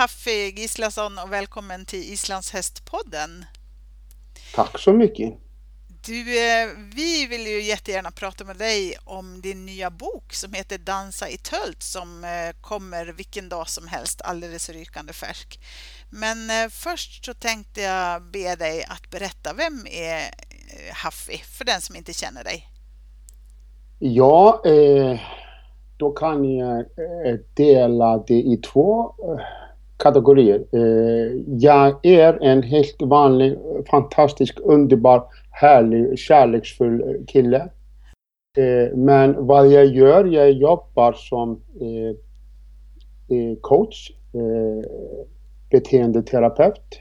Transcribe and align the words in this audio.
Haffi 0.00 0.52
Gislason 0.56 1.18
och 1.18 1.32
välkommen 1.32 1.84
till 1.84 2.12
Islands 2.12 2.52
hästpodden. 2.52 3.44
Tack 4.54 4.78
så 4.78 4.92
mycket. 4.92 5.34
Du, 6.06 6.20
eh, 6.20 6.68
vi 6.94 7.26
vill 7.26 7.46
ju 7.46 7.62
jättegärna 7.62 8.10
prata 8.10 8.44
med 8.44 8.56
dig 8.56 8.96
om 9.04 9.40
din 9.40 9.66
nya 9.66 9.90
bok 9.90 10.32
som 10.32 10.52
heter 10.52 10.78
Dansa 10.78 11.28
i 11.28 11.36
tölt 11.36 11.82
som 11.82 12.24
eh, 12.24 12.60
kommer 12.60 13.06
vilken 13.06 13.48
dag 13.48 13.68
som 13.68 13.88
helst, 13.88 14.20
alldeles 14.22 14.70
rykande 14.70 15.12
färsk. 15.12 15.60
Men 16.10 16.50
eh, 16.50 16.68
först 16.70 17.24
så 17.24 17.34
tänkte 17.34 17.80
jag 17.80 18.22
be 18.22 18.56
dig 18.56 18.84
att 18.84 19.10
berätta, 19.10 19.52
vem 19.52 19.86
är 19.86 20.30
Haffi 20.92 21.38
för 21.38 21.64
den 21.64 21.80
som 21.80 21.96
inte 21.96 22.12
känner 22.12 22.44
dig? 22.44 22.68
Ja, 23.98 24.62
eh, 24.64 25.20
då 25.96 26.10
kan 26.10 26.56
jag 26.56 26.84
dela 27.54 28.18
det 28.18 28.42
i 28.42 28.56
två 28.56 29.14
kategorier. 30.00 30.64
Jag 31.46 32.06
är 32.06 32.42
en 32.42 32.62
helt 32.62 33.02
vanlig, 33.02 33.58
fantastisk, 33.90 34.58
underbar 34.62 35.24
härlig, 35.50 36.18
kärleksfull 36.18 37.24
kille. 37.26 37.68
Eh, 38.56 38.96
men 38.96 39.46
vad 39.46 39.68
jag 39.68 39.86
gör, 39.86 40.24
jag 40.24 40.52
jobbar 40.52 41.12
som 41.12 41.60
eh, 41.80 42.10
eh 43.36 43.56
coach, 43.60 44.10
eh, 44.34 44.90
beteendeterapeut, 45.70 46.98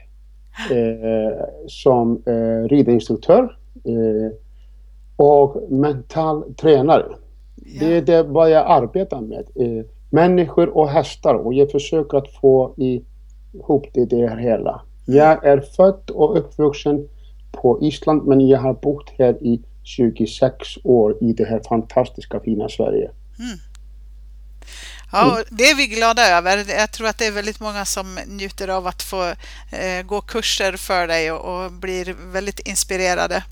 eh, 0.72 1.46
som 1.68 2.24
eh, 2.26 2.68
ridinstruktör 2.68 3.58
eh, 3.86 4.32
och 5.18 5.72
mental 5.72 6.54
tränare. 6.54 7.06
Det 7.80 7.98
är 7.98 8.02
det 8.02 8.24
vad 8.24 8.52
jag 8.52 8.66
arbetar 8.68 9.22
med. 9.22 9.46
Människor 10.10 10.78
och 10.78 10.90
hästar 10.90 11.36
och 11.36 11.54
jag 11.54 11.72
försöker 11.72 12.18
att 12.18 12.34
få 12.42 12.76
ihop 12.78 13.86
det, 13.94 14.06
det 14.06 14.42
hela. 14.42 14.82
Jag 15.06 15.46
är 15.46 15.62
född 15.62 16.10
och 16.10 16.38
uppvuxen 16.38 17.08
på 17.52 17.80
Island 17.82 18.28
men 18.28 18.48
jag 18.48 18.60
har 18.60 18.74
bott 18.74 19.10
här 19.18 19.44
i 19.44 19.62
26 19.84 20.56
år 20.84 21.24
i 21.24 21.34
det 21.34 21.46
här 21.46 21.62
fantastiska 21.70 22.40
fina 22.40 22.70
Sverige. 22.70 23.12
Mm. 23.40 23.58
Ja, 25.12 25.44
det 25.50 25.64
är 25.70 25.76
vi 25.76 25.88
glada 25.88 26.38
över. 26.38 26.66
Jag 26.78 26.92
tror 26.92 27.08
att 27.08 27.18
det 27.18 27.26
är 27.26 27.32
väldigt 27.32 27.60
många 27.60 27.86
som 27.86 28.20
njuter 28.28 28.68
av 28.68 28.88
att 28.88 29.04
få 29.04 29.24
eh, 29.72 30.06
gå 30.06 30.22
kurser 30.22 30.78
för 30.78 31.08
dig 31.08 31.32
och, 31.32 31.66
och, 31.66 31.72
blir 31.72 32.16
väldigt 32.32 32.60
inspirerade. 32.60 33.44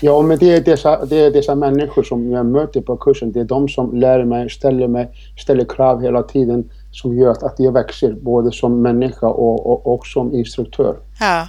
Ja, 0.00 0.22
men 0.22 0.38
det 0.38 0.56
är, 0.56 0.60
dessa, 0.60 1.04
det 1.04 1.16
är 1.16 1.30
dessa 1.30 1.54
människor 1.54 2.02
som 2.02 2.30
jag 2.30 2.46
möter 2.46 2.80
på 2.80 2.96
kursen. 2.96 3.32
Det 3.32 3.40
är 3.40 3.44
de 3.44 3.68
som 3.68 3.96
lär 3.96 4.24
mig, 4.24 4.50
ställer 4.50 4.88
mig, 4.88 5.08
ställer 5.38 5.64
krav 5.64 6.02
hela 6.02 6.22
tiden 6.22 6.70
som 6.92 7.18
gör 7.18 7.30
att 7.30 7.54
jag 7.58 7.72
växer 7.72 8.12
både 8.12 8.52
som 8.52 8.82
människa 8.82 9.26
och, 9.26 9.66
och, 9.66 9.94
och 9.94 10.06
som 10.06 10.34
instruktör. 10.34 10.96
Ja. 11.20 11.48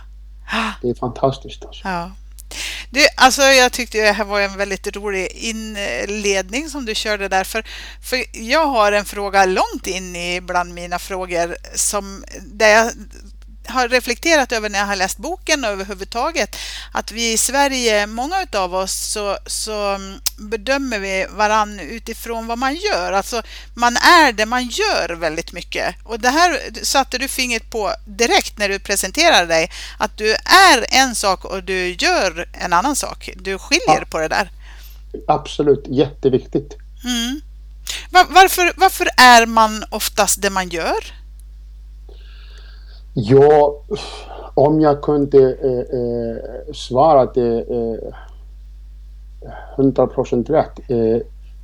Det 0.81 0.89
är 0.89 0.93
fantastiskt. 0.93 1.65
Alltså. 1.65 1.87
Ja. 1.87 2.11
Du, 2.91 2.99
alltså 3.17 3.41
jag 3.41 3.71
tyckte 3.71 3.97
det 3.97 4.11
här 4.11 4.25
var 4.25 4.41
en 4.41 4.57
väldigt 4.57 4.95
rolig 4.95 5.27
inledning 5.35 6.69
som 6.69 6.85
du 6.85 6.95
körde 6.95 7.27
där. 7.27 7.43
För, 7.43 7.63
för 8.01 8.17
jag 8.33 8.65
har 8.65 8.91
en 8.91 9.05
fråga 9.05 9.45
långt 9.45 9.87
in 9.87 10.15
i 10.15 10.41
bland 10.41 10.73
mina 10.73 10.99
frågor 10.99 11.55
som, 11.75 12.23
där 12.43 12.69
jag 12.69 12.91
har 13.69 13.87
reflekterat 13.87 14.51
över 14.51 14.69
när 14.69 14.79
jag 14.79 14.85
har 14.85 14.95
läst 14.95 15.17
boken 15.17 15.65
överhuvudtaget 15.65 16.55
att 16.93 17.11
vi 17.11 17.31
i 17.31 17.37
Sverige, 17.37 18.07
många 18.07 18.47
av 18.53 18.75
oss, 18.75 18.93
så, 18.93 19.37
så 19.45 19.97
bedömer 20.37 20.99
vi 20.99 21.25
varann 21.29 21.79
utifrån 21.79 22.47
vad 22.47 22.57
man 22.57 22.75
gör. 22.75 23.13
Alltså 23.13 23.41
man 23.73 23.97
är 23.97 24.31
det 24.31 24.45
man 24.45 24.67
gör 24.67 25.09
väldigt 25.09 25.51
mycket. 25.51 25.95
Och 26.03 26.19
det 26.19 26.29
här 26.29 26.59
satte 26.83 27.17
du 27.17 27.27
fingret 27.27 27.71
på 27.71 27.91
direkt 28.05 28.57
när 28.57 28.69
du 28.69 28.79
presenterade 28.79 29.45
dig. 29.45 29.71
Att 29.97 30.17
du 30.17 30.31
är 30.33 30.85
en 30.89 31.15
sak 31.15 31.45
och 31.45 31.63
du 31.63 31.89
gör 31.99 32.49
en 32.53 32.73
annan 32.73 32.95
sak. 32.95 33.29
Du 33.35 33.57
skiljer 33.57 33.99
ja. 33.99 34.05
på 34.11 34.19
det 34.19 34.27
där. 34.27 34.51
Absolut, 35.27 35.85
jätteviktigt. 35.87 36.73
Mm. 37.03 37.41
Varför, 38.11 38.73
varför 38.77 39.09
är 39.17 39.45
man 39.45 39.83
oftast 39.89 40.41
det 40.41 40.49
man 40.49 40.69
gör? 40.69 41.18
Ja, 43.13 43.81
om 44.53 44.81
jag 44.81 45.01
kunde 45.01 45.37
eh, 45.37 45.99
eh, 45.99 46.73
svara 46.73 47.25
det 47.25 47.59
eh, 47.59 48.13
100% 49.77 50.51
rätt. 50.51 50.79
Eh, 50.89 51.21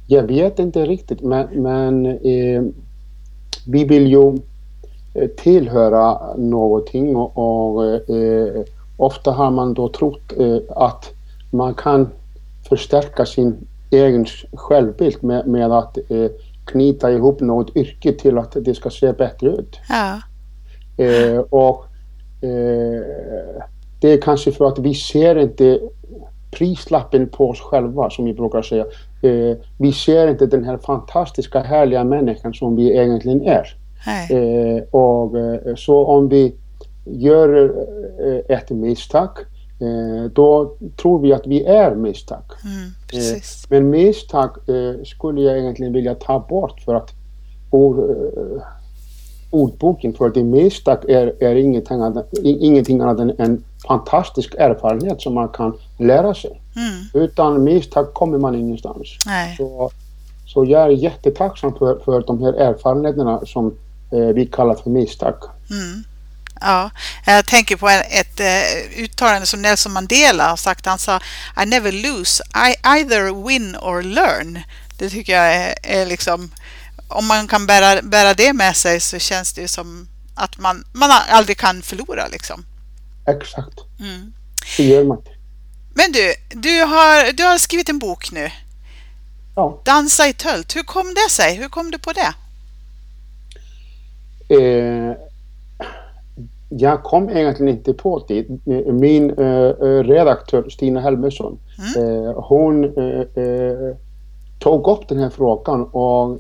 jag 0.07 0.23
vet 0.23 0.59
inte 0.59 0.85
riktigt 0.85 1.21
men, 1.21 1.47
men 1.47 2.05
eh, 2.05 2.63
vi 3.67 3.85
vill 3.85 4.07
ju 4.07 4.37
eh, 5.13 5.29
tillhöra 5.37 6.35
någonting 6.35 7.15
och, 7.15 7.37
och 7.37 8.09
eh, 8.09 8.63
ofta 8.97 9.31
har 9.31 9.51
man 9.51 9.73
då 9.73 9.89
trott 9.89 10.33
eh, 10.37 10.57
att 10.69 11.11
man 11.51 11.73
kan 11.73 12.09
förstärka 12.69 13.25
sin 13.25 13.67
egen 13.91 14.25
självbild 14.53 15.23
med, 15.23 15.47
med 15.47 15.71
att 15.71 15.97
eh, 15.97 16.31
knyta 16.65 17.11
ihop 17.11 17.39
något 17.41 17.75
yrke 17.75 18.13
till 18.13 18.37
att 18.37 18.57
det 18.61 18.75
ska 18.75 18.89
se 18.89 19.13
bättre 19.13 19.49
ut. 19.49 19.79
Ja. 19.89 20.19
Eh, 20.97 21.39
och 21.39 21.85
eh, 22.41 23.01
det 23.99 24.13
är 24.13 24.21
kanske 24.21 24.51
för 24.51 24.65
att 24.65 24.79
vi 24.79 24.93
ser 24.93 25.39
inte 25.39 25.79
prislappen 26.51 27.29
på 27.29 27.49
oss 27.49 27.59
själva 27.61 28.09
som 28.09 28.25
vi 28.25 28.33
brukar 28.33 28.61
säga. 28.61 28.85
Eh, 29.21 29.57
vi 29.77 29.93
ser 29.93 30.27
inte 30.27 30.45
den 30.45 30.63
här 30.63 30.77
fantastiska 30.77 31.59
härliga 31.59 32.03
människan 32.03 32.53
som 32.53 32.75
vi 32.75 32.97
egentligen 32.97 33.41
är. 33.41 33.77
Eh, 34.29 34.83
och 34.91 35.39
eh, 35.39 35.75
så 35.75 36.05
om 36.05 36.29
vi 36.29 36.55
gör 37.05 37.73
eh, 38.19 38.57
ett 38.57 38.69
misstag 38.69 39.29
då 40.31 40.77
tror 41.01 41.19
vi 41.19 41.33
att 41.33 41.47
vi 41.47 41.65
är 41.65 41.95
misstag. 41.95 42.43
Mm, 42.63 42.91
men 43.69 43.89
misstag 43.89 44.49
skulle 45.03 45.41
jag 45.41 45.59
egentligen 45.59 45.93
vilja 45.93 46.15
ta 46.15 46.39
bort 46.39 46.81
för 46.81 46.95
att 46.95 47.11
ordboken 49.55 50.13
för 50.13 50.29
det 50.29 50.43
mesta 50.43 50.91
är, 50.91 51.43
är 51.43 51.55
ingenting, 51.55 52.01
annat, 52.01 52.29
ingenting 52.43 53.01
annat 53.01 53.19
än 53.19 53.35
en 53.37 53.63
fantastisk 53.87 54.53
erfarenhet 54.53 55.21
som 55.21 55.33
man 55.33 55.49
kan 55.49 55.77
lära 55.97 56.33
sig. 56.33 56.61
Mm. 56.75 57.25
Utan 57.25 57.63
misstag 57.63 58.13
kommer 58.13 58.37
man 58.37 58.55
ingenstans. 58.55 59.17
Nej. 59.25 59.55
Så, 59.57 59.91
så 60.53 60.65
jag 60.65 60.83
är 60.83 60.89
jättetacksam 60.89 61.73
för, 61.77 61.99
för 62.05 62.23
de 62.27 62.43
här 62.43 62.53
erfarenheterna 62.53 63.45
som 63.45 63.77
eh, 64.11 64.19
vi 64.19 64.45
kallar 64.45 64.75
för 64.75 64.89
misstag. 64.89 65.35
Mm. 65.69 66.03
Ja, 66.61 66.91
jag 67.25 67.45
tänker 67.45 67.75
på 67.75 67.89
ett 67.89 68.39
uh, 68.39 69.03
uttalande 69.03 69.47
som 69.47 69.61
Nelson 69.61 69.91
Mandela 69.91 70.49
har 70.49 70.55
sagt. 70.55 70.85
Han 70.85 70.99
sa 70.99 71.19
I 71.63 71.65
never 71.65 71.91
lose, 71.91 72.43
I 72.55 72.75
either 72.83 73.47
win 73.47 73.75
or 73.75 74.01
learn. 74.01 74.59
Det 74.97 75.09
tycker 75.09 75.33
jag 75.33 75.55
är, 75.55 75.75
är 75.83 76.05
liksom 76.05 76.51
om 77.07 77.27
man 77.27 77.47
kan 77.47 77.65
bära, 77.65 78.01
bära 78.01 78.33
det 78.33 78.53
med 78.53 78.75
sig 78.75 78.99
så 78.99 79.19
känns 79.19 79.53
det 79.53 79.61
ju 79.61 79.67
som 79.67 80.07
att 80.35 80.57
man, 80.57 80.85
man 80.93 81.09
aldrig 81.29 81.57
kan 81.57 81.81
förlora 81.81 82.27
liksom. 82.27 82.65
Exakt. 83.27 83.79
Mm. 83.99 84.33
Det 84.77 84.83
gör 84.83 85.03
man 85.03 85.21
Men 85.93 86.11
du, 86.11 86.33
du 86.49 86.79
har, 86.79 87.33
du 87.33 87.43
har 87.43 87.57
skrivit 87.57 87.89
en 87.89 87.99
bok 87.99 88.31
nu. 88.31 88.49
Ja. 89.55 89.81
Dansa 89.85 90.27
i 90.27 90.33
tölt. 90.33 90.75
Hur 90.75 90.83
kom 90.83 91.13
det 91.13 91.31
sig? 91.31 91.55
Hur 91.55 91.69
kom 91.69 91.91
du 91.91 91.99
på 91.99 92.11
det? 92.11 92.33
Eh, 94.55 95.17
jag 96.69 97.03
kom 97.03 97.29
egentligen 97.29 97.77
inte 97.77 97.93
på 97.93 98.25
det. 98.27 98.45
Min 98.93 99.29
eh, 99.29 99.73
redaktör 100.03 100.69
Stina 100.69 101.01
Helmersson, 101.01 101.59
mm. 101.77 102.25
eh, 102.25 102.33
hon 102.35 102.83
eh, 102.83 103.43
eh, 103.43 103.95
tog 104.59 104.87
upp 104.87 105.07
den 105.09 105.19
här 105.19 105.29
frågan 105.29 105.83
och 105.83 106.39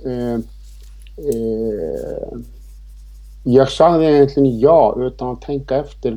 eh, 1.17 2.31
eh, 2.33 2.39
jag 3.43 3.71
sa 3.71 4.03
egentligen 4.03 4.59
ja 4.59 4.95
utan 4.99 5.31
att 5.31 5.41
tänka 5.41 5.75
efter 5.75 6.11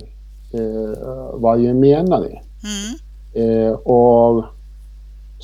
eh, 0.53 1.31
vad 1.33 1.61
jag 1.61 1.77
menade. 1.77 2.29
Mm. 2.29 2.99
Eh, 3.33 3.73
och 3.73 4.45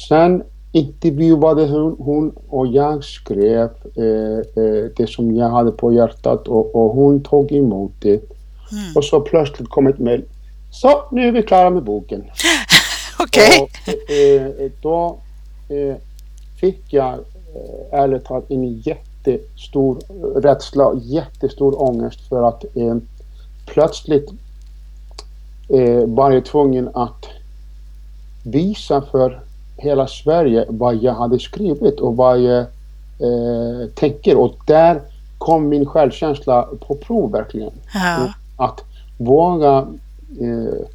sen 0.08 0.42
intervjuade 0.72 1.66
hon, 1.66 1.96
hon 1.98 2.32
och 2.48 2.66
jag 2.66 3.04
skrev 3.04 3.70
eh, 3.96 4.64
eh, 4.64 4.84
det 4.96 5.10
som 5.10 5.36
jag 5.36 5.48
hade 5.48 5.70
på 5.70 5.92
hjärtat 5.92 6.48
och, 6.48 6.74
och 6.74 6.94
hon 6.94 7.22
tog 7.22 7.52
emot 7.52 7.92
det. 7.98 8.10
Mm. 8.10 8.96
Och 8.96 9.04
så 9.04 9.20
plötsligt 9.20 9.68
kom 9.68 9.86
ett 9.86 9.98
mejl. 9.98 10.24
Så, 10.70 10.88
nu 11.12 11.28
är 11.28 11.32
vi 11.32 11.42
klara 11.42 11.70
med 11.70 11.82
boken. 11.82 12.24
Okej. 13.18 13.62
Okay. 13.62 14.36
Eh, 14.36 14.70
då 14.82 15.16
fick 16.60 16.92
jag 16.92 17.18
ärligt 17.92 18.24
talat 18.24 18.50
en 18.50 18.74
jätte 18.74 19.13
jättestor 19.30 19.98
rädsla, 20.40 20.92
jättestor 21.02 21.82
ångest 21.82 22.28
för 22.28 22.48
att 22.48 22.64
eh, 22.76 22.96
plötsligt 23.66 24.30
eh, 25.68 26.06
var 26.06 26.30
jag 26.30 26.44
tvungen 26.44 26.88
att 26.94 27.26
visa 28.44 29.02
för 29.02 29.40
hela 29.76 30.06
Sverige 30.06 30.64
vad 30.68 30.96
jag 30.96 31.14
hade 31.14 31.38
skrivit 31.38 32.00
och 32.00 32.16
vad 32.16 32.40
jag 32.40 32.60
eh, 33.18 33.88
tänker 33.94 34.36
och 34.36 34.54
där 34.66 35.00
kom 35.38 35.68
min 35.68 35.86
självkänsla 35.86 36.68
på 36.80 36.94
prov 36.94 37.32
verkligen. 37.32 37.72
Ja. 37.94 38.32
Att 38.56 38.84
våga 39.18 39.86
eh, 40.40 40.86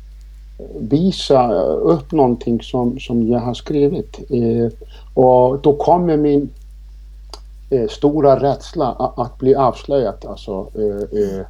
visa 0.79 1.51
upp 1.63 2.11
någonting 2.11 2.61
som, 2.61 2.99
som 2.99 3.27
jag 3.27 3.39
har 3.39 3.53
skrivit. 3.53 4.19
Eh, 4.29 4.71
och 5.13 5.59
då 5.59 5.73
kommer 5.73 6.17
min 6.17 6.49
eh, 7.69 7.87
stora 7.87 8.39
rädsla 8.39 8.87
att, 8.91 9.19
att 9.19 9.37
bli 9.37 9.55
avslöjad. 9.55 10.25
Alltså, 10.25 10.71
eh, 10.75 11.21
eh, 11.21 11.45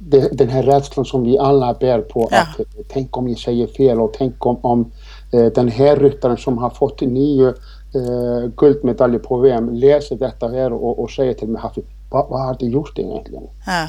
det, 0.00 0.38
den 0.38 0.48
här 0.48 0.62
rädslan 0.62 1.04
som 1.04 1.22
vi 1.22 1.38
alla 1.38 1.74
bär 1.74 2.00
på. 2.00 2.28
Ja. 2.30 2.40
Att, 2.40 2.60
eh, 2.60 2.84
tänk 2.88 3.16
om 3.16 3.28
jag 3.28 3.38
säger 3.38 3.66
fel 3.66 4.00
och 4.00 4.14
tänk 4.18 4.46
om, 4.46 4.58
om 4.62 4.92
eh, 5.32 5.44
den 5.46 5.68
här 5.68 5.96
ryttaren 5.96 6.36
som 6.36 6.58
har 6.58 6.70
fått 6.70 7.00
nio 7.00 7.54
guldmedaljer 8.56 9.18
på 9.18 9.36
VM 9.36 9.70
läser 9.70 10.16
detta 10.16 10.48
här 10.48 10.72
och, 10.72 10.98
och 11.02 11.10
säger 11.10 11.34
till 11.34 11.48
mig 11.48 11.62
Hafi, 11.62 11.82
vad, 12.10 12.28
vad 12.28 12.46
har 12.46 12.56
du 12.58 12.66
gjort 12.66 12.98
egentligen? 12.98 13.42
Ja. 13.66 13.88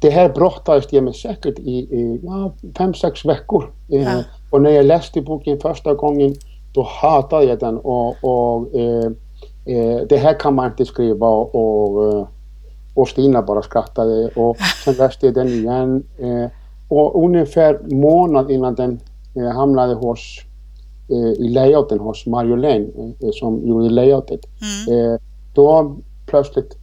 Det 0.00 0.10
här 0.10 0.28
brottades 0.28 0.92
jag 0.92 1.04
med 1.04 1.14
säkert 1.14 1.58
i, 1.58 1.78
i 1.78 2.20
ja, 2.22 2.52
fem, 2.78 2.94
sex 2.94 3.24
veckor. 3.24 3.70
Ja. 3.88 4.22
Och 4.50 4.62
när 4.62 4.70
jag 4.70 4.86
läste 4.86 5.20
boken 5.20 5.60
första 5.60 5.94
gången 5.94 6.34
då 6.76 6.82
hatade 6.82 7.44
jag 7.44 7.58
den 7.58 7.78
och, 7.78 8.24
och 8.24 8.74
eh, 8.74 9.10
det 10.08 10.16
här 10.16 10.40
kan 10.40 10.54
man 10.54 10.70
inte 10.70 10.84
skriva 10.84 11.28
och, 11.28 11.54
och, 11.54 12.12
eh, 12.12 12.28
och 12.94 13.08
Stina 13.08 13.42
bara 13.42 13.62
skrattade 13.62 14.28
och 14.28 14.56
sen 14.84 14.94
läste 14.94 15.26
jag 15.26 15.34
den 15.34 15.48
igen. 15.48 16.04
Eh, 16.18 16.50
och 16.88 17.24
ungefär 17.24 17.80
månad 17.94 18.50
innan 18.50 18.74
den 18.74 19.00
eh, 19.36 19.48
hamnade 19.48 19.94
hos 19.94 20.40
eh, 21.10 21.44
i 21.44 21.48
layouten 21.48 21.98
hos 21.98 22.26
Marjolaine 22.26 23.14
eh, 23.22 23.30
som 23.32 23.66
gjorde 23.66 23.88
layoutet. 23.88 24.40
Mm. 24.88 25.12
Eh, 25.12 25.20
då 25.54 25.96
plötsligt 26.26 26.76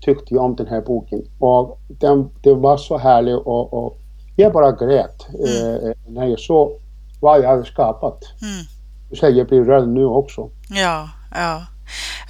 tyckte 0.00 0.34
jag 0.34 0.44
om 0.44 0.56
den 0.56 0.66
här 0.66 0.80
boken 0.80 1.22
och 1.38 1.80
den, 1.88 2.30
det 2.42 2.54
var 2.54 2.76
så 2.76 2.98
härligt 2.98 3.36
och, 3.36 3.72
och 3.72 3.98
jag 4.36 4.52
bara 4.52 4.72
grät 4.72 5.26
eh, 5.28 5.92
när 6.08 6.26
jag 6.26 6.40
såg 6.40 6.72
vad 7.20 7.40
jag 7.40 7.48
hade 7.48 7.64
skapat. 7.64 8.24
Mm. 8.42 8.64
Så 9.12 9.38
jag 9.38 9.46
blir 9.46 9.64
rädd 9.64 9.88
nu 9.88 10.04
också. 10.04 10.50
Ja, 10.70 11.08
ja. 11.34 11.62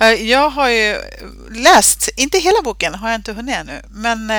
Eh, 0.00 0.12
Jag 0.12 0.50
har 0.50 0.68
ju 0.68 1.00
läst, 1.50 2.08
inte 2.16 2.38
hela 2.38 2.62
boken 2.64 2.94
har 2.94 3.08
jag 3.10 3.18
inte 3.18 3.32
hunnit 3.32 3.56
ännu, 3.56 3.82
men 3.90 4.30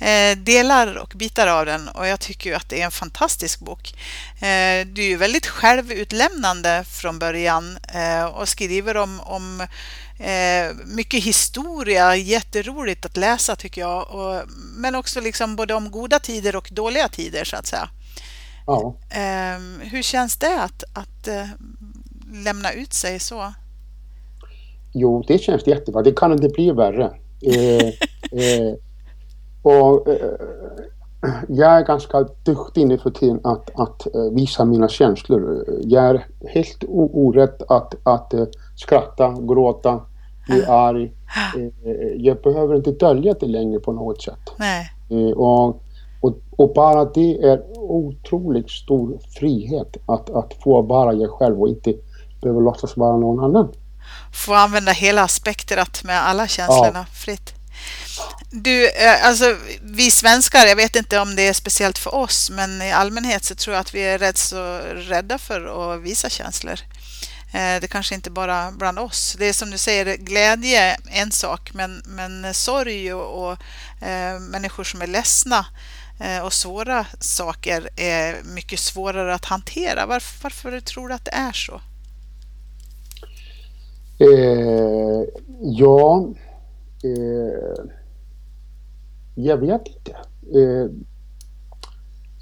eh, 0.00 0.38
delar 0.38 0.94
och 0.94 1.12
bitar 1.16 1.46
av 1.46 1.66
den 1.66 1.88
och 1.88 2.06
jag 2.06 2.20
tycker 2.20 2.50
ju 2.50 2.56
att 2.56 2.68
det 2.68 2.80
är 2.80 2.84
en 2.84 2.90
fantastisk 2.90 3.60
bok. 3.60 3.94
Eh, 4.40 4.86
du 4.86 5.02
är 5.02 5.08
ju 5.08 5.16
väldigt 5.16 5.46
självutlämnande 5.46 6.84
från 6.84 7.18
början 7.18 7.78
och 8.32 8.48
skriver 8.48 8.96
om, 8.96 9.20
om 9.20 9.66
mycket 10.84 11.24
historia, 11.24 12.16
jätteroligt 12.16 13.06
att 13.06 13.16
läsa 13.16 13.56
tycker 13.56 13.80
jag, 13.80 14.10
och, 14.10 14.42
men 14.76 14.94
också 14.94 15.20
liksom 15.20 15.56
både 15.56 15.74
om 15.74 15.90
goda 15.90 16.18
tider 16.18 16.56
och 16.56 16.68
dåliga 16.72 17.08
tider 17.08 17.44
så 17.44 17.56
att 17.56 17.66
säga. 17.66 17.88
Ja. 18.66 18.94
Hur 19.80 20.02
känns 20.02 20.36
det 20.36 20.62
att, 20.62 20.84
att 20.92 21.28
lämna 22.32 22.72
ut 22.72 22.94
sig 22.94 23.18
så? 23.18 23.54
Jo, 24.98 25.24
det 25.26 25.38
känns 25.38 25.66
jättebra. 25.66 26.02
Det 26.02 26.12
kan 26.12 26.32
inte 26.32 26.48
bli 26.48 26.70
värre. 26.70 27.10
Eh, 27.42 27.86
eh, 28.42 28.74
och, 29.62 30.08
eh, 30.08 30.16
jag 31.48 31.72
är 31.72 31.84
ganska 31.84 32.26
duktig 32.44 32.86
nu 32.86 32.98
för 32.98 33.10
tiden 33.10 33.40
att, 33.44 33.70
att 33.80 34.14
eh, 34.14 34.22
visa 34.32 34.64
mina 34.64 34.88
känslor. 34.88 35.64
Jag 35.82 36.04
är 36.04 36.26
helt 36.48 36.84
o- 36.88 37.10
orädd 37.12 37.62
att, 37.68 37.94
att 38.02 38.34
eh, 38.34 38.46
skratta, 38.76 39.36
gråta, 39.40 40.00
bli 40.48 40.64
arg. 40.64 41.12
Eh, 41.56 42.08
jag 42.16 42.42
behöver 42.42 42.76
inte 42.76 42.92
dölja 42.92 43.34
det 43.40 43.46
längre 43.46 43.80
på 43.80 43.92
något 43.92 44.22
sätt. 44.22 44.52
Nej. 44.56 45.34
Och, 45.34 45.82
och, 46.20 46.38
och 46.56 46.72
bara 46.74 47.04
det 47.04 47.42
är 47.42 47.62
otroligt 47.76 48.70
stor 48.70 49.18
frihet 49.38 49.96
att, 50.06 50.30
att 50.30 50.54
få 50.54 50.82
vara 50.82 51.12
jag 51.12 51.30
själv 51.30 51.60
och 51.60 51.68
inte 51.68 51.94
behöva 52.42 52.60
låtsas 52.60 52.96
vara 52.96 53.16
någon 53.16 53.44
annan. 53.44 53.68
Få 54.32 54.54
använda 54.54 54.92
hela 54.92 55.28
spektrat 55.28 56.04
med 56.04 56.22
alla 56.22 56.48
känslorna 56.48 57.06
fritt. 57.14 57.54
Du, 58.50 58.88
eh, 58.88 59.26
alltså 59.26 59.56
vi 59.82 60.10
svenskar, 60.10 60.66
jag 60.66 60.76
vet 60.76 60.96
inte 60.96 61.18
om 61.18 61.36
det 61.36 61.48
är 61.48 61.52
speciellt 61.52 61.98
för 61.98 62.14
oss, 62.14 62.50
men 62.50 62.82
i 62.82 62.92
allmänhet 62.92 63.44
så 63.44 63.54
tror 63.54 63.74
jag 63.74 63.80
att 63.80 63.94
vi 63.94 64.00
är 64.00 64.18
rätt 64.18 64.38
så 64.38 64.78
rädda 64.94 65.38
för 65.38 65.94
att 65.94 66.02
visa 66.02 66.30
känslor. 66.30 66.78
Eh, 67.52 67.80
Det 67.80 67.90
kanske 67.90 68.14
inte 68.14 68.30
bara 68.30 68.70
bland 68.72 68.98
oss. 68.98 69.36
Det 69.38 69.46
är 69.46 69.52
som 69.52 69.70
du 69.70 69.78
säger, 69.78 70.16
glädje 70.16 70.80
är 70.82 70.96
en 71.10 71.32
sak, 71.32 71.70
men, 71.74 72.02
men 72.06 72.54
sorg 72.54 73.12
och, 73.14 73.48
och 73.50 73.52
eh, 74.08 74.38
människor 74.40 74.84
som 74.84 75.02
är 75.02 75.06
ledsna 75.06 75.66
eh, 76.20 76.38
och 76.38 76.52
svåra 76.52 77.06
saker 77.20 77.88
är 77.96 78.42
mycket 78.44 78.80
svårare 78.80 79.34
att 79.34 79.44
hantera. 79.44 80.06
Varför, 80.06 80.38
varför 80.42 80.80
tror 80.80 81.08
du 81.08 81.14
att 81.14 81.24
det 81.24 81.30
är 81.34 81.52
så? 81.52 81.80
Eh, 84.20 85.24
ja, 85.60 86.28
eh, 87.04 87.84
jag 89.34 89.56
vet 89.56 89.82
inte. 89.86 90.16
Eh, 90.54 90.84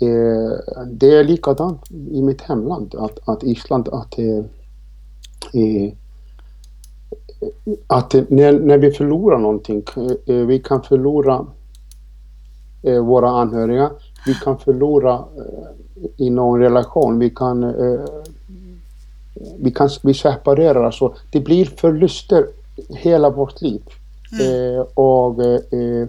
eh, 0.09 0.53
det 0.87 1.15
är 1.15 1.25
likadant 1.25 1.91
i 1.91 2.23
mitt 2.23 2.41
hemland, 2.41 2.95
att, 2.95 3.29
att 3.29 3.43
Island, 3.43 3.89
att, 3.89 4.19
eh, 4.19 4.45
eh, 5.63 5.93
att 7.87 8.15
när, 8.29 8.61
när 8.61 8.79
vi 8.79 8.91
förlorar 8.91 9.39
någonting, 9.39 9.83
eh, 9.97 10.37
eh 10.37 10.47
vi 10.47 10.59
kan 10.59 10.83
förlora 10.83 11.47
eh, 12.83 13.05
våra 13.05 13.31
anhöriga, 13.31 13.91
vi 14.27 14.35
kan 14.35 14.59
förlora 14.59 15.15
eh, 15.15 16.07
i 16.17 16.31
någon 16.31 16.61
relation, 16.61 17.19
vi 17.19 17.31
kan 17.31 17.65
eh, 17.65 18.05
vi 19.59 19.71
kan 19.71 19.89
vi 20.03 20.15
separerar, 20.15 20.85
alltså 20.85 21.15
det 21.31 21.41
blir 21.41 21.65
förluster 21.65 22.47
hela 22.89 23.31
vårt 23.31 23.63
liv. 23.63 23.83
Eh, 24.41 24.81
och, 24.81 25.45
eh, 25.45 26.09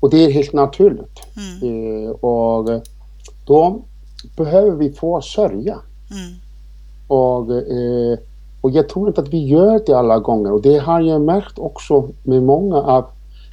och 0.00 0.10
det 0.10 0.24
är 0.24 0.30
helt 0.30 0.52
naturligt. 0.52 1.20
Mm. 1.36 2.04
Eh, 2.06 2.10
och 2.10 2.82
då 3.46 3.82
behöver 4.36 4.76
vi 4.76 4.92
få 4.92 5.20
sörja. 5.20 5.78
Mm. 6.10 6.34
Och, 7.06 7.52
eh, 7.52 8.18
och 8.60 8.70
jag 8.70 8.88
tror 8.88 9.08
inte 9.08 9.20
att 9.20 9.28
vi 9.28 9.46
gör 9.46 9.82
det 9.86 9.92
alla 9.92 10.18
gånger 10.18 10.52
och 10.52 10.62
det 10.62 10.78
har 10.78 11.00
jag 11.00 11.20
märkt 11.20 11.58
också 11.58 12.08
med 12.22 12.42
många 12.42 12.76
av 12.76 13.04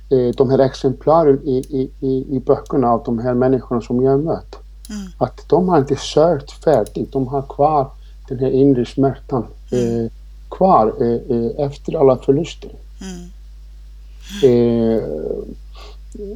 eh, 0.10 0.36
de 0.38 0.50
här 0.50 0.60
exemplaren 0.60 1.42
i, 1.44 1.58
i, 1.58 1.92
i, 2.00 2.36
i 2.36 2.40
böckerna 2.40 2.92
av 2.92 3.04
de 3.06 3.20
här 3.20 3.34
människorna 3.34 3.82
som 3.82 4.04
jag 4.04 4.24
mött. 4.24 4.56
Mm. 4.90 5.12
Att 5.18 5.50
de 5.50 5.70
har 5.70 5.78
inte 5.78 5.96
sörjt 5.96 6.52
färdigt, 6.52 7.12
de 7.12 7.28
har 7.28 7.42
kvar 7.42 7.92
den 8.30 8.40
här 8.40 8.52
inre 8.52 8.86
smärtan 8.86 9.46
eh, 9.72 10.12
kvar 10.50 10.94
eh, 11.02 11.38
eh, 11.38 11.66
efter 11.66 12.00
alla 12.00 12.18
förluster. 12.18 12.72
Mm. 13.02 13.30
Eh, 14.44 15.04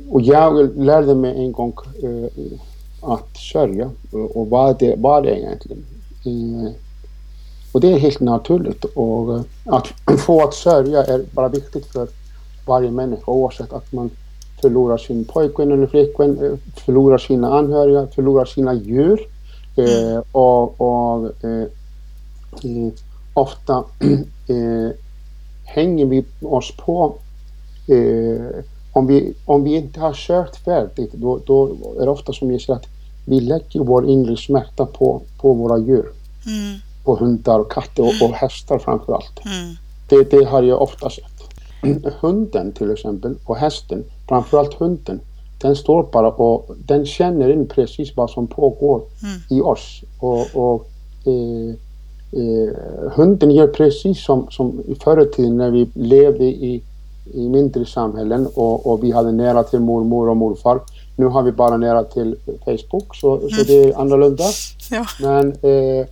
och 0.09 0.21
jag 0.21 0.77
lärde 0.79 1.15
mig 1.15 1.37
en 1.37 1.51
gång 1.51 1.73
eh, 2.03 2.47
att 3.01 3.37
sörja 3.53 3.91
och, 4.11 4.49
vad 4.49 4.79
det 4.79 4.95
vad 4.97 5.23
det 5.23 5.39
egentligen. 5.39 5.85
Eh, 6.25 6.71
och 7.71 7.81
det 7.81 7.93
är 7.93 7.99
helt 7.99 8.19
naturligt 8.19 8.85
och 8.85 9.39
att 9.65 9.87
få 10.19 10.43
att 10.43 10.53
sörja 10.53 11.03
är 11.03 11.23
bara 11.31 11.47
viktigt 11.47 11.85
för 11.85 12.07
varje 12.65 12.91
människa 12.91 13.31
oavsett 13.31 13.73
att 13.73 13.91
man 13.91 14.09
förlorar 14.61 14.97
sin 14.97 15.25
pojkvän 15.25 15.71
eller 15.71 15.87
flickvän, 15.87 16.59
förlorar 16.85 17.17
sina 17.17 17.57
anhöriga, 17.57 18.07
förlorar 18.07 18.45
sina 18.45 18.73
djur 18.73 19.27
eh, 19.75 20.21
och, 20.31 20.81
och 20.81 21.31
eh, 22.63 22.93
ofta 23.33 23.83
eh, 24.47 24.95
hänger 25.65 26.05
vi 26.05 26.25
oss 26.41 26.73
på 26.77 27.15
eh, 27.87 28.63
om, 28.93 29.07
vi, 29.07 29.33
om 29.45 29.63
vi 29.63 29.75
inte 29.75 29.99
har 29.99 30.13
kört 30.13 30.55
färdigt 30.55 31.13
då, 31.13 31.39
då 31.45 31.67
är 31.99 32.05
det 32.05 32.11
ofta 32.11 32.33
som 32.33 32.51
jag 32.51 32.61
säger 32.61 32.79
att 32.79 32.87
vi 33.25 33.39
lägger 33.39 33.79
vår 33.79 34.09
inre 34.09 34.37
smärta 34.37 34.85
på, 34.85 35.21
på 35.41 35.53
våra 35.53 35.77
djur. 35.77 36.05
Mm. 36.45 36.79
På 37.03 37.15
hundar 37.15 37.59
och 37.59 37.71
katter 37.71 38.03
och, 38.03 38.29
och 38.29 38.35
hästar 38.35 38.79
framför 38.79 39.13
allt. 39.13 39.45
Mm. 39.45 39.75
Det, 40.09 40.31
det 40.31 40.45
har 40.45 40.63
jag 40.63 40.81
ofta 40.81 41.09
sett. 41.09 41.25
Hunden 42.19 42.71
till 42.71 42.91
exempel 42.91 43.35
och 43.45 43.57
hästen, 43.57 44.03
framförallt 44.27 44.73
hunden, 44.73 45.19
den 45.61 45.75
står 45.75 46.03
bara 46.03 46.31
och 46.31 46.75
den 46.85 47.05
känner 47.05 47.53
in 47.53 47.67
precis 47.67 48.17
vad 48.17 48.29
som 48.29 48.47
pågår 48.47 49.01
Mm. 49.23 49.39
i 49.49 49.61
oss. 49.61 50.01
Och, 50.19 50.47
och 50.53 50.87
eh, 51.25 51.75
eh, 52.35 52.73
hunden 53.11 53.51
gör 53.51 53.67
precis 53.67 54.25
som, 54.25 54.47
som 54.49 54.83
förr 55.03 55.21
i 55.21 55.25
tiden 55.25 55.57
när 55.57 55.71
vi 55.71 55.89
levde 55.93 56.43
i, 56.43 56.83
i 57.33 57.49
mindre 57.49 57.85
samhällen 57.85 58.47
och, 58.55 58.87
och 58.87 59.03
vi 59.03 59.11
hade 59.11 59.31
nära 59.31 59.63
till 59.63 59.79
mormor 59.79 60.29
och 60.29 60.37
morfar. 60.37 60.79
Nu 61.15 61.25
har 61.25 61.43
vi 61.43 61.51
bara 61.51 61.77
nära 61.77 62.03
till 62.03 62.35
Facebook 62.65 63.15
så, 63.15 63.39
så 63.39 63.63
det 63.67 63.83
är 63.83 63.99
annorlunda. 63.99 64.43
Ja. 64.91 65.05
Men 65.21 65.51
eh, 65.51 66.07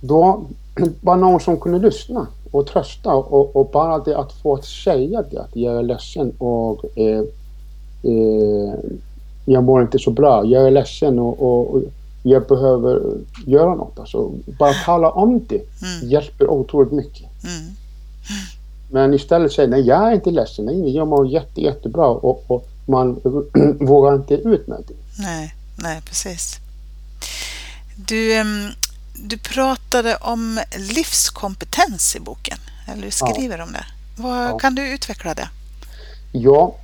då 0.00 0.42
var 1.00 1.16
någon 1.16 1.40
som 1.40 1.60
kunde 1.60 1.78
lyssna 1.78 2.26
och 2.50 2.66
trösta 2.66 3.14
och, 3.14 3.56
och 3.56 3.70
bara 3.72 3.98
det 3.98 4.18
att 4.18 4.32
få 4.32 4.56
säga 4.56 5.24
det 5.30 5.38
att 5.38 5.56
jag 5.56 5.78
är 5.78 5.82
ledsen 5.82 6.32
och 6.38 6.84
eh, 6.98 7.22
eh, 8.02 8.74
jag 9.44 9.64
mår 9.64 9.82
inte 9.82 9.98
så 9.98 10.10
bra, 10.10 10.44
jag 10.44 10.66
är 10.66 10.70
ledsen 10.70 11.18
och, 11.18 11.42
och, 11.42 11.74
och 11.74 11.82
jag 12.22 12.46
behöver 12.46 13.00
göra 13.46 13.74
något. 13.74 13.98
Alltså, 13.98 14.30
bara 14.58 14.72
tala 14.74 15.10
om 15.10 15.46
det 15.48 15.54
Mm. 15.82 16.08
hjälper 16.10 16.50
otroligt 16.50 16.92
mycket. 16.92 17.44
Mm. 17.44 17.76
Men 18.90 19.14
istället 19.14 19.52
säga 19.52 19.68
nej, 19.68 19.80
jag 19.80 20.08
är 20.08 20.12
inte 20.14 20.30
ledsen, 20.30 20.64
nej, 20.64 20.96
jag 20.96 21.08
mår 21.08 21.28
jätte, 21.28 21.60
jättebra 21.60 22.06
och, 22.06 22.44
och 22.50 22.68
man 22.88 23.20
vågar 23.80 24.14
inte 24.14 24.34
ut 24.34 24.66
med 24.66 24.84
det. 24.88 25.22
Nej, 25.22 25.54
nej, 25.76 26.00
precis. 26.04 26.56
Du, 27.96 28.44
du 29.28 29.38
pratade 29.38 30.16
om 30.16 30.60
livskompetens 30.78 32.16
i 32.16 32.20
boken, 32.20 32.58
eller 32.92 33.02
du 33.02 33.10
skriver 33.10 33.60
om 33.60 33.72
det. 33.72 33.84
Vad, 34.16 34.48
Ja. 34.50 34.58
Kan 34.58 34.74
du 34.74 34.88
utveckla 34.94 35.34
det? 35.34 35.48
Ja, 36.32 36.76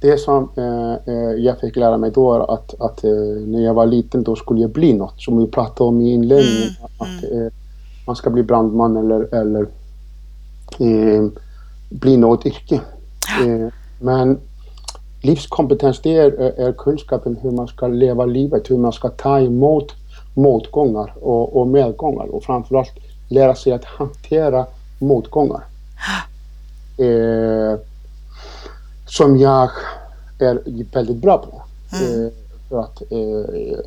det 0.00 0.20
som 0.20 0.48
eh, 0.56 1.14
eh, 1.14 1.32
jag 1.38 1.60
fick 1.60 1.76
lära 1.76 1.96
mig 1.96 2.10
då 2.10 2.34
är 2.34 2.54
att, 2.54 2.80
att 2.80 3.04
eh, 3.04 3.10
när 3.46 3.64
jag 3.64 3.74
var 3.74 3.86
liten 3.86 4.22
då 4.22 4.36
skulle 4.36 4.60
jag 4.60 4.70
bli 4.70 4.92
något 4.92 5.20
som 5.20 5.38
vi 5.38 5.46
pratade 5.46 5.88
om 5.88 6.00
i 6.00 6.12
inledningen. 6.12 6.68
Mm, 6.78 6.90
Att 6.98 7.24
eh, 7.24 7.52
man 8.06 8.16
ska 8.16 8.30
bli 8.30 8.42
brandman 8.42 8.96
eller, 8.96 9.34
eller 9.34 9.66
eh, 10.78 11.28
bli 11.90 12.16
något 12.16 12.46
yrke. 12.46 12.80
Eh, 13.44 13.72
men 14.00 14.38
livskompetens 15.22 16.00
det 16.02 16.16
är, 16.16 16.30
är 16.40 16.72
kunskapen 16.72 17.36
hur 17.42 17.50
man 17.50 17.68
ska 17.68 17.86
leva 17.86 18.24
livet, 18.24 18.70
hur 18.70 18.78
man 18.78 18.92
ska 18.92 19.08
ta 19.08 19.40
emot 19.40 19.92
motgångar 20.34 21.14
och, 21.20 21.56
och 21.56 21.66
medgångar 21.66 22.34
och 22.34 22.44
framförallt 22.44 22.92
lära 23.28 23.54
sig 23.54 23.72
att 23.72 23.84
hantera 23.84 24.66
motgångar. 24.98 25.64
Eh, 26.98 27.78
som 29.08 29.36
jag 29.36 29.70
är 30.38 30.60
väldigt 30.92 31.16
bra 31.16 31.38
på. 31.38 31.62
Mm. 31.96 32.26
Eh, 32.26 32.32
för 32.68 32.80
att 32.80 33.02
eh, 33.02 33.78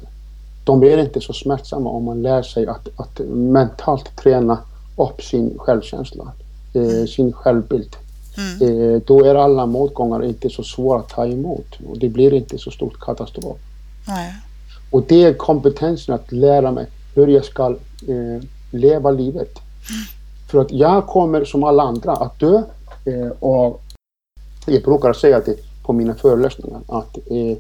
de 0.63 0.83
är 0.83 0.97
inte 0.97 1.21
så 1.21 1.33
smärtsamma 1.33 1.89
om 1.89 2.03
man 2.03 2.21
lär 2.21 2.41
sig 2.41 2.67
att, 2.67 2.87
att 2.95 3.19
mentalt 3.29 4.15
träna 4.15 4.57
upp 4.97 5.23
sin 5.23 5.57
självkänsla, 5.57 6.31
eh, 6.73 7.05
sin 7.05 7.33
självbild. 7.33 7.95
Mm. 8.61 9.01
Då 9.05 9.25
är 9.25 9.35
alla 9.35 9.65
motgångar 9.65 10.23
inte 10.23 10.49
så 10.49 10.63
svåra 10.63 10.99
att 10.99 11.09
ta 11.09 11.25
emot 11.25 11.67
och 11.89 11.97
det 11.97 12.09
blir 12.09 12.33
inte 12.33 12.57
så 12.57 12.71
stort 12.71 12.99
katastrof. 12.99 13.57
Nej. 14.07 14.33
Och 14.91 15.03
det 15.07 15.23
är 15.23 15.33
kompetensen 15.33 16.15
att 16.15 16.31
lära 16.31 16.71
mig 16.71 16.87
hur 17.15 17.27
jag 17.27 17.45
ska 17.45 17.69
eh, 18.07 18.43
leva 18.71 19.11
livet. 19.11 19.59
För 20.51 20.61
att 20.61 20.71
jag 20.71 21.07
kommer 21.07 21.45
som 21.45 21.63
alla 21.63 21.83
andra 21.83 22.11
att 22.11 22.39
dö 22.39 22.63
eh, 23.05 23.31
och 23.39 23.81
jag 24.65 24.83
brukar 24.83 25.13
säga 25.13 25.39
det 25.39 25.55
på 25.83 25.93
mina 25.93 26.15
föreläsningar 26.15 26.79
att 26.87 27.17
eh, 27.17 27.57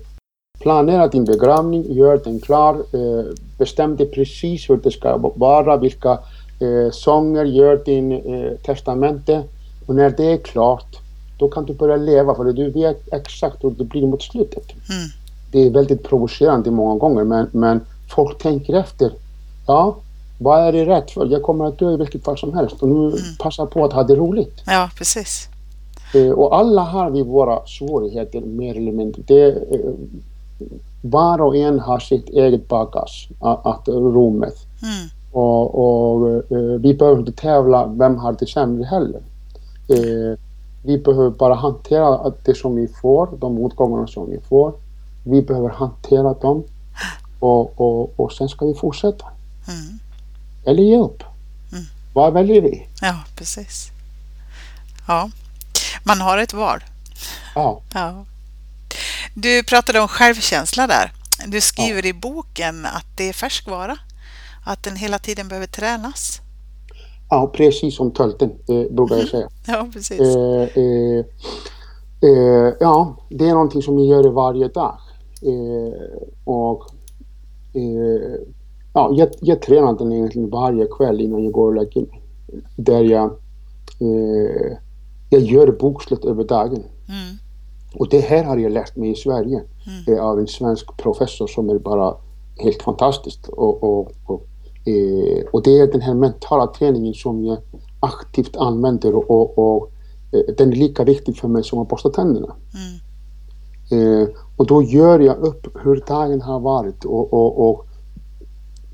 planera 0.59 1.07
din 1.07 1.25
begravning, 1.25 1.93
gör 1.93 2.21
den 2.23 2.39
klar, 2.39 2.75
eh, 2.75 3.25
bestäm 3.57 3.95
dig 3.95 4.07
precis 4.11 4.69
hur 4.69 4.77
det 4.77 4.91
ska 4.91 5.17
vara, 5.35 5.77
vilka 5.77 6.11
eh, 6.59 6.91
sånger, 6.91 7.45
gör 7.45 7.81
din 7.85 8.11
eh, 8.11 8.51
testamente 8.65 9.43
och 9.85 9.95
när 9.95 10.09
det 10.09 10.31
är 10.31 10.37
klart 10.37 10.97
då 11.39 11.47
kan 11.47 11.65
du 11.65 11.73
börja 11.73 11.95
leva 11.95 12.35
för 12.35 12.43
du 12.43 12.69
vet 12.69 13.13
exakt 13.13 13.63
hur 13.63 13.71
det 13.71 13.83
blir 13.83 14.07
mot 14.07 14.21
slutet 14.21 14.63
Mm. 14.89 15.09
det 15.51 15.59
är 15.67 15.69
väldigt 15.69 16.03
provocerande 16.03 16.71
många 16.71 16.99
gånger 16.99 17.23
men, 17.23 17.47
men 17.51 17.81
folk 18.15 18.37
tänker 18.37 18.73
efter. 18.73 19.11
Ja, 19.67 19.95
vad 20.39 20.59
är 20.67 20.71
det 20.71 20.85
rätt 20.85 21.11
för? 21.11 21.25
Jag 21.25 21.41
kommer 21.41 21.65
att 21.65 21.79
dö 21.79 21.93
i 21.93 21.97
vilket 21.97 22.23
fall 22.23 22.37
som 22.37 22.53
helst 22.53 22.75
och 22.81 22.89
nu 22.89 23.17
passa 23.39 23.65
på 23.65 23.85
att 23.85 23.93
ha 23.93 24.03
det 24.03 24.15
roligt. 24.15 24.61
Ja, 24.65 24.89
precis. 24.97 25.47
Eh, 26.13 26.31
och 26.31 26.55
alla 26.57 26.81
har 26.81 27.09
vi 27.09 27.23
våra 27.23 27.65
svårigheter 27.65 28.41
mer 28.41 28.77
eller 28.77 28.91
mindre. 28.91 29.21
Det, 29.27 29.47
eh, 29.49 29.93
var 31.01 31.41
och 31.41 31.55
en 31.55 31.79
har 31.79 31.99
sitt 31.99 32.29
eget 32.29 32.67
bagage 32.67 33.29
att, 33.39 33.87
med. 33.87 34.51
Mm. 34.83 35.09
Och, 35.31 35.75
och 35.75 36.27
eh, 36.29 36.79
vi 36.79 36.93
behöver 36.93 37.19
inte 37.19 37.31
tävla 37.31 37.87
vem 37.87 38.17
har 38.17 38.35
det 38.39 38.47
sämre 38.47 38.85
heller. 38.85 39.21
Vi 40.83 40.97
behöver 40.97 41.29
bara 41.29 41.53
hantera 41.53 42.33
det 42.45 42.55
som 42.55 42.75
vi 42.75 42.87
får, 42.87 43.29
de 43.39 43.55
motgångarna 43.55 44.07
som 44.07 44.29
vi 44.29 44.39
får. 44.39 44.73
Vi 45.23 45.41
behöver 45.41 45.69
hantera 45.69 46.33
dem 46.33 46.63
och, 47.39 47.81
och, 47.81 48.19
och 48.19 48.31
sen 48.31 48.49
ska 48.49 48.65
vi 48.65 48.73
fortsätta. 48.73 49.25
Mm. 49.67 49.99
Eller 50.65 50.83
ge 50.83 50.97
upp. 50.97 51.23
Mm. 51.71 51.83
Vad 52.13 52.33
väljer 52.33 52.61
vi? 52.61 52.87
Ja, 53.01 53.15
precis. 53.35 53.91
Ja, 55.07 55.29
man 56.03 56.21
har 56.21 56.37
ett 56.37 56.53
val. 56.53 56.79
Ja, 57.55 57.81
Ja. 57.93 58.25
Du 59.33 59.63
pratade 59.63 59.99
om 59.99 60.07
självkänsla 60.07 60.87
där. 60.87 61.11
Du 61.47 61.61
skriver 61.61 62.05
i 62.05 62.13
boken 62.13 62.85
att 62.85 63.05
det 63.17 63.29
är 63.29 63.33
färskvara, 63.33 63.97
att 64.65 64.83
den 64.83 64.95
hela 64.95 65.19
tiden 65.19 65.47
behöver 65.47 65.67
tränas. 65.67 66.41
ja 67.29 67.51
precis 67.53 67.95
som 67.95 68.11
tölten 68.11 68.49
eh, 68.49 68.91
brukar 68.91 69.15
jag 69.15 69.27
säga. 69.27 69.49
Ja, 69.67 69.87
precis. 69.93 70.19
Eh, 70.19 70.61
eh, 70.83 71.25
eh, 72.21 72.73
ja, 72.79 73.15
det 73.29 73.49
är 73.49 73.53
någonting 73.53 73.81
som 73.81 73.99
jag 73.99 74.07
gör 74.07 74.29
varje 74.31 74.67
dag. 74.67 74.97
Eh, 75.41 76.19
och 76.43 76.83
eh, 77.73 78.39
ja, 78.93 79.11
jag, 79.15 79.29
jag 79.41 79.61
tränar 79.61 79.93
den 79.97 80.11
egentligen 80.13 80.49
varje 80.49 80.87
kväll 80.97 81.21
innan 81.21 81.43
jag 81.43 81.53
går 81.53 81.67
och 81.67 81.75
lägger 81.75 82.01
mig. 82.01 82.21
Där 82.75 83.01
jag, 83.03 83.25
eh, 83.99 84.77
jag 85.31 85.41
gör 85.41 85.71
bokslut 85.71 86.25
över 86.25 86.43
dagen. 86.43 86.83
Mm. 87.07 87.37
Och 87.93 88.09
det 88.09 88.19
här 88.19 88.43
har 88.43 88.57
jag 88.57 88.71
lärt 88.71 88.95
mig 88.95 89.11
i 89.11 89.15
Sverige 89.15 89.63
Mm. 90.07 90.23
av 90.23 90.39
en 90.39 90.47
svensk 90.47 90.97
professor 90.97 91.47
som 91.47 91.69
är 91.69 91.79
bara 91.79 92.15
helt 92.57 92.81
fantastiskt. 92.81 93.47
Och, 93.47 93.83
och, 93.83 94.11
och, 94.25 94.47
eh, 94.87 95.43
och 95.53 95.63
det 95.63 95.79
är 95.79 95.91
den 95.91 96.01
här 96.01 96.13
mentala 96.13 96.67
träningen 96.67 97.13
som 97.13 97.45
jag 97.45 97.57
aktivt 97.99 98.55
använder 98.57 99.15
och, 99.15 99.57
och, 99.57 99.91
eh, 100.31 100.55
den 100.57 100.71
är 100.71 100.75
lika 100.75 101.03
viktig 101.03 101.37
för 101.37 101.47
mig 101.47 101.63
som 101.63 101.79
att 101.79 101.87
borsta 101.87 102.09
tänderna. 102.09 102.55
Mm. 102.73 103.01
Eh, 104.21 104.27
och 104.57 104.67
då 104.67 104.83
gör 104.83 105.19
jag 105.19 105.37
upp 105.37 105.67
hur 105.83 106.03
dagen 106.07 106.41
har 106.41 106.59
varit 106.59 107.05
och, 107.05 107.69
och, 107.69 107.85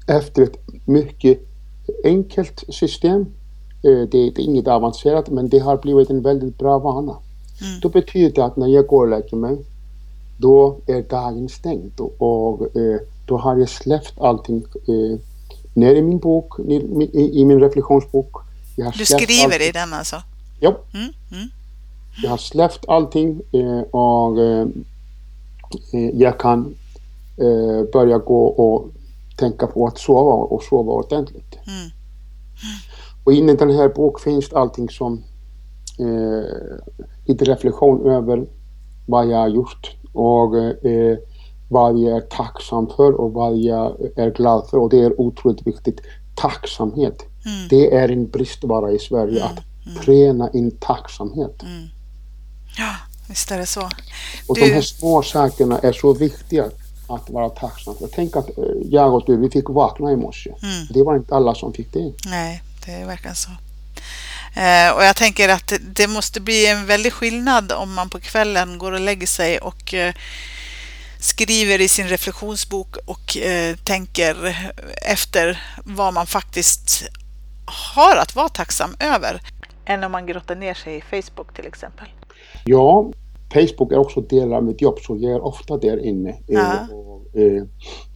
efter 0.07 0.43
ett 0.43 0.57
mycket 0.87 1.39
enkelt 2.03 2.63
system, 2.69 3.25
det, 3.81 4.05
det 4.05 4.17
är 4.17 4.39
inget 4.39 4.67
avancerat 4.67 5.29
men 5.29 5.49
det 5.49 5.59
har 5.59 5.77
blivit 5.77 6.09
en 6.09 6.21
väldigt 6.21 6.57
bra 6.57 6.79
vana. 6.79 7.15
Mm. 7.61 7.79
Då 7.81 7.89
betyder 7.89 8.35
det 8.35 8.45
att 8.45 8.57
när 8.57 8.67
jag 8.67 8.87
går 8.87 9.03
och 9.03 9.09
lägger 9.09 9.37
mig 9.37 9.57
då 10.37 10.77
är 10.87 11.01
dagen 11.01 11.49
stängd 11.49 11.99
och, 11.99 12.15
och 12.21 12.75
eh, 12.75 12.99
då 13.25 13.37
har 13.37 13.57
jag 13.57 13.69
släppt 13.69 14.19
allting 14.19 14.65
eh, 14.87 15.19
ner 15.73 15.95
i 15.95 16.01
min 16.01 16.19
bok, 16.19 16.57
ner, 16.57 16.81
i, 17.15 17.45
min 17.45 17.59
reflektionsbok. 17.59 18.35
Du 18.75 19.05
skriver 19.05 19.43
allting. 19.43 19.67
i 19.69 19.71
den 19.71 19.93
alltså? 19.93 20.15
Ja, 20.59 20.77
Mm. 20.93 21.09
Mm. 21.31 21.49
jag 22.23 22.29
har 22.29 22.37
släppt 22.37 22.85
allting 22.87 23.41
eh, 23.51 23.81
och 23.81 24.43
eh, 24.43 24.67
eh, 25.93 26.09
jag 26.13 26.39
kan 26.39 26.75
eh, 27.37 27.91
börja 27.93 28.17
gå 28.17 28.45
och 28.47 28.89
tänka 29.37 29.67
på 29.67 29.87
att 29.87 29.97
sova 29.97 30.33
och 30.33 30.63
sova 30.63 30.91
ordentligt. 30.91 31.55
Mm. 31.67 31.89
Och 33.27 33.33
in 33.33 33.49
i 33.49 33.55
den 33.55 33.69
här 33.69 33.89
boken 33.89 34.23
finns 34.33 34.53
allting 34.53 34.89
som 34.89 35.23
eh, 35.99 36.55
lite 37.25 37.45
reflektion 37.45 38.09
över 38.11 38.47
vad 39.07 39.27
jag 39.27 39.37
har 39.37 39.47
gjort 39.47 39.91
och 40.13 40.57
eh, 40.85 41.17
vad 41.69 41.97
jag 41.99 42.17
är 42.17 42.21
tacksam 42.21 42.87
för 42.95 43.11
och 43.21 43.33
vad 43.33 43.57
jag 43.57 43.95
är 44.15 44.31
glad 44.31 44.69
för 44.69 44.77
och 44.77 44.89
det 44.89 44.99
är 44.99 45.21
otroligt 45.21 45.67
viktigt. 45.67 45.99
Tacksamhet. 46.35 47.23
Mm. 47.45 47.67
Det 47.69 47.95
är 47.95 48.09
en 48.11 48.29
bristvara 48.29 48.91
i 48.91 48.99
Sverige 48.99 49.43
att 49.43 49.59
träna 50.05 50.49
in 50.53 50.71
tacksamhet. 50.79 51.63
Mm. 51.63 51.87
Ja, 52.77 52.95
visst 53.29 53.51
är 53.51 53.57
det 53.57 53.65
så. 53.65 53.81
Och 54.47 54.55
Du- 54.55 54.61
de 54.61 54.73
här 54.73 54.81
små 54.81 55.21
sakerna 55.21 55.79
är 55.79 55.91
så 55.93 56.13
viktiga 56.13 56.65
att 57.09 57.29
vara 57.29 57.49
tacksam 57.49 57.95
för. 57.95 58.07
Tänk 58.07 58.35
att 58.35 58.57
eh, 58.57 58.63
jag 58.83 59.13
och 59.13 59.23
du, 59.25 59.37
vi 59.37 59.49
fick 59.49 59.69
vakna 59.69 60.11
i 60.11 60.15
morse. 60.15 60.49
Mm. 60.49 60.87
Det 60.93 61.03
var 61.03 61.15
inte 61.15 61.35
alla 61.35 61.55
som 61.55 61.73
fick 61.73 61.93
det. 61.93 62.13
Nej, 62.29 62.61
det 62.87 62.93
är 62.93 63.05
verkligen 63.05 63.35
så. 63.35 63.49
Eh, 64.59 64.89
och 64.91 65.03
jag 65.03 65.15
tänker 65.15 65.49
att 65.49 65.73
det- 65.81 66.07
måste 66.07 66.41
bli 66.41 66.67
en 66.67 66.85
väldig 66.85 67.13
skillnad 67.13 67.71
om 67.71 67.93
man 67.93 68.09
på 68.09 68.19
kvällen 68.19 68.77
går 68.77 68.91
och 68.91 68.99
lägger 68.99 69.27
sig 69.27 69.59
och 69.59 69.93
eh, 69.93 70.13
skriver 71.19 71.81
i 71.81 71.87
sin 71.87 72.07
reflektionsbok 72.07 72.95
och 73.05 73.37
eh, 73.37 73.75
tänker 73.75 74.57
efter 75.01 75.61
vad 75.85 76.13
man 76.13 76.27
faktiskt 76.27 77.03
har 77.65 78.15
att 78.15 78.35
vara 78.35 78.49
tacksam 78.49 78.95
över. 78.99 79.41
Än 79.85 80.03
om 80.03 80.11
man 80.11 80.25
grottar 80.25 80.55
ner 80.55 80.73
sig 80.73 80.95
i 80.97 81.01
Facebook 81.01 81.55
till 81.55 81.65
exempel. 81.67 82.07
Ja, 82.65 83.11
Facebook 83.53 83.91
är 83.91 83.97
också 83.97 84.21
del 84.21 84.53
av 84.53 84.63
mitt 84.63 84.81
jobb 84.81 84.99
så 84.99 85.17
jag 85.17 85.31
är 85.31 85.45
ofta 85.45 85.77
där 85.77 86.05
inne. 86.05 86.29
Eh, 86.29 86.37
Ja. 86.47 86.87
och, 86.93 87.37
eh, 87.39 87.63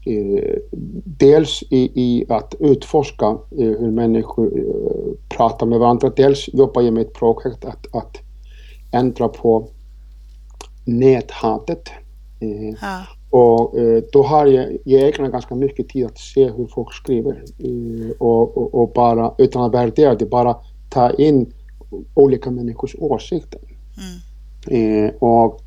eh, 0.06 0.58
dels 1.06 1.64
i, 1.70 1.92
i 1.96 2.26
att 2.30 2.56
utforska 2.60 3.26
eh, 3.26 3.38
hur 3.80 3.92
människor 3.92 4.60
eh, 4.60 5.14
pratar 5.38 5.66
med 5.66 5.80
varandra. 5.80 6.12
Dels 6.16 6.50
jobbar 6.54 6.82
jag 6.82 6.94
med 6.94 7.02
ett 7.02 7.14
projekt 7.14 7.66
att, 7.66 7.96
att 7.96 8.18
ändra 8.92 9.28
på 9.28 9.68
näthatet. 10.86 11.90
Ja. 12.82 13.02
och 13.30 13.76
då 14.12 14.24
har 14.24 14.46
jag, 14.46 14.78
jag 14.86 15.02
ägnar 15.16 15.30
ganska 15.32 15.56
mycket 15.56 15.90
tid 15.90 16.06
att 16.06 16.18
se 16.18 16.50
hur 16.50 16.68
folk 16.68 16.94
skriver. 16.94 17.44
Och, 18.20 18.58
och, 18.58 18.82
och 18.82 18.92
bara, 18.96 19.34
utan 19.38 19.64
att 19.64 19.74
värdera 19.74 20.16
det, 20.16 20.26
bara 20.26 20.56
ta 20.90 21.12
in 21.12 21.54
olika 22.14 22.52
människors 22.52 22.96
åsikter. 23.00 23.60
Mm. 23.60 24.20
Eh, 24.68 25.14
och 25.20 25.62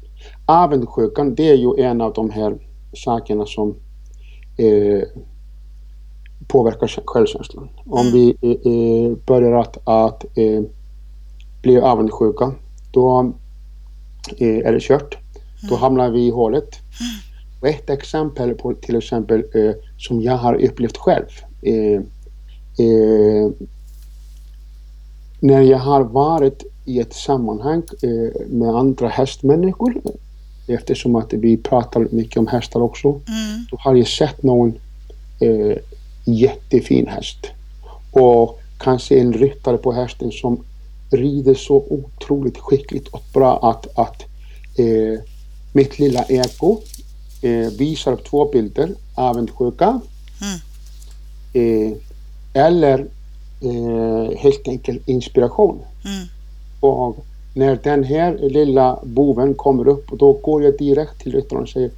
avundsjukan, 0.46 1.34
det 1.34 1.48
är 1.50 1.54
ju 1.54 1.74
en 1.84 2.00
av 2.00 2.12
de 2.12 2.30
här 2.30 2.54
sakerna 2.92 3.46
som 3.46 3.74
eh, 4.56 5.02
påverkar 6.48 6.86
kä- 6.86 7.02
självkänslan. 7.06 7.68
Om 7.86 8.06
Mm. 8.06 8.12
vi 8.12 8.36
eh, 8.40 8.72
eh, 8.72 9.16
börjar 9.26 9.52
att, 9.52 9.78
att 9.84 10.24
eh, 10.38 10.62
bli 11.62 11.78
avundsjuka, 11.80 12.52
då 12.92 13.32
eh, 14.38 14.58
är 14.66 14.72
det 14.72 14.80
kört. 14.82 15.18
Då 15.68 15.76
hamnar 15.76 16.10
vi 16.10 16.26
i 16.26 16.30
hålet. 16.30 16.68
Och 17.60 17.68
ett 17.68 17.90
exempel 17.90 18.54
på 18.54 18.74
till 18.74 18.96
exempel 18.96 19.44
som 19.98 20.20
jag 20.22 20.36
har 20.36 20.54
upplevt 20.64 20.96
själv. 20.96 21.26
När 25.40 25.60
jag 25.60 25.78
har 25.78 26.02
varit 26.04 26.62
i 26.85 27.00
ett 27.00 27.14
sammanhang 27.14 27.83
eh, 28.03 28.47
med 28.49 28.69
andra 28.69 29.09
hästmänniskor 29.09 29.95
eftersom 30.67 31.17
att 31.17 31.33
vi 31.33 31.57
pratar 31.57 32.09
mycket 32.11 32.37
om 32.37 32.47
hästar 32.47 32.81
också. 32.81 33.09
Mm. 33.09 33.67
Då 33.71 33.76
har 33.81 33.95
jag 33.95 34.09
sett 34.09 34.43
någon 34.43 34.79
eh, 35.41 35.76
jättefin 36.25 37.07
häst 37.07 37.47
och 38.12 38.61
kanske 38.79 39.21
en 39.21 39.33
ryttare 39.33 39.76
på 39.76 39.93
hästen 39.93 40.33
som 40.33 40.64
rider 41.11 41.55
så 41.55 41.76
otroligt 41.76 42.59
skickligt 42.59 43.09
och 43.09 43.23
bra 43.35 43.71
att, 43.71 43.99
att 43.99 44.23
eh, 44.79 45.21
mitt 45.73 45.99
lilla 45.99 46.25
ego 46.25 46.81
eh, 47.43 47.73
visar 47.79 48.12
upp 48.12 48.25
två 48.25 48.49
bilder, 48.53 48.91
avundsjuka 49.14 50.00
Mm. 50.43 50.61
eh, 51.53 51.97
eller 52.53 53.07
eh, 53.61 54.38
helt 54.38 54.69
enkelt 54.69 55.09
inspiration. 55.09 55.79
Mm. 56.05 56.26
Och 56.85 57.17
när 57.55 57.79
den 57.83 58.05
här 58.05 58.38
lilla 58.38 58.99
boven 59.03 59.55
kommer 59.55 59.88
upp 59.88 60.11
då 60.11 60.33
går 60.33 60.62
jag 60.62 60.79
direkt 60.79 61.21
till 61.21 61.33
ryttaren 61.33 61.62
och 61.62 61.69
säger 61.69 61.91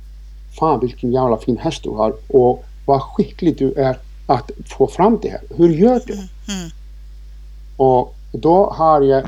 Fan 0.59 0.81
vilken 0.81 1.13
jävla 1.13 1.37
fin 1.37 1.57
häst 1.59 1.83
du 1.83 1.91
har 1.91 2.15
och 2.29 2.65
vad 2.87 3.03
skicklig 3.03 3.59
du 3.59 3.73
är 3.73 3.99
att 4.27 4.51
få 4.67 4.87
fram 4.87 5.19
det 5.23 5.29
här. 5.29 5.41
Hur 5.57 5.69
gör 5.69 6.01
du? 6.07 6.13
Mm. 6.13 6.71
Och 7.77 8.15
då 8.33 8.71
har 8.71 9.01
jag 9.01 9.25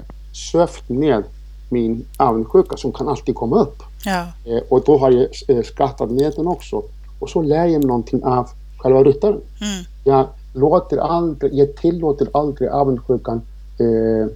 sövt 0.53 0.88
ner 0.88 1.25
min 1.71 2.05
avundsjuka 2.17 2.77
som 2.77 2.93
kan 2.93 3.09
alltid 3.09 3.35
komma 3.35 3.61
upp. 3.61 3.83
Ja. 4.05 4.27
Eh, 4.45 4.62
och 4.69 4.83
då 4.87 4.99
har 4.99 5.11
jag 5.11 5.29
eh, 5.49 5.62
skrattat 5.62 6.11
ner 6.11 6.33
den 6.37 6.47
också. 6.47 6.83
Och 7.21 7.31
så 7.31 7.43
lär 7.43 7.67
jag 7.67 7.79
mig 7.79 7.87
någonting 7.87 8.25
av 8.25 8.49
själva 8.79 9.03
ryttaren. 9.05 9.41
Mm. 9.61 9.85
Jag, 10.05 10.27
låter 10.55 10.99
aldrig, 10.99 11.55
jag 11.55 11.77
tillåter 11.77 12.29
aldrig 12.33 12.69
avundsjukan 12.69 13.43
eh, 13.79 14.29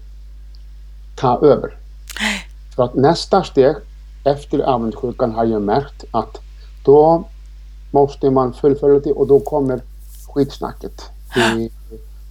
ta 1.16 1.38
över. 1.42 1.76
För 2.76 2.82
att 2.84 2.94
nästa 2.94 3.44
steg 3.44 3.76
efter 4.24 4.58
avundsjukan 4.58 5.32
har 5.32 5.44
jag 5.44 5.62
märkt 5.62 6.04
att 6.10 6.38
då 6.84 7.24
måste 7.90 8.30
man 8.30 8.52
fullfölja 8.52 9.00
det 9.00 9.12
och 9.12 9.26
då 9.26 9.40
kommer 9.40 9.80
skitsnacket. 10.34 11.02
Vi, 11.36 11.70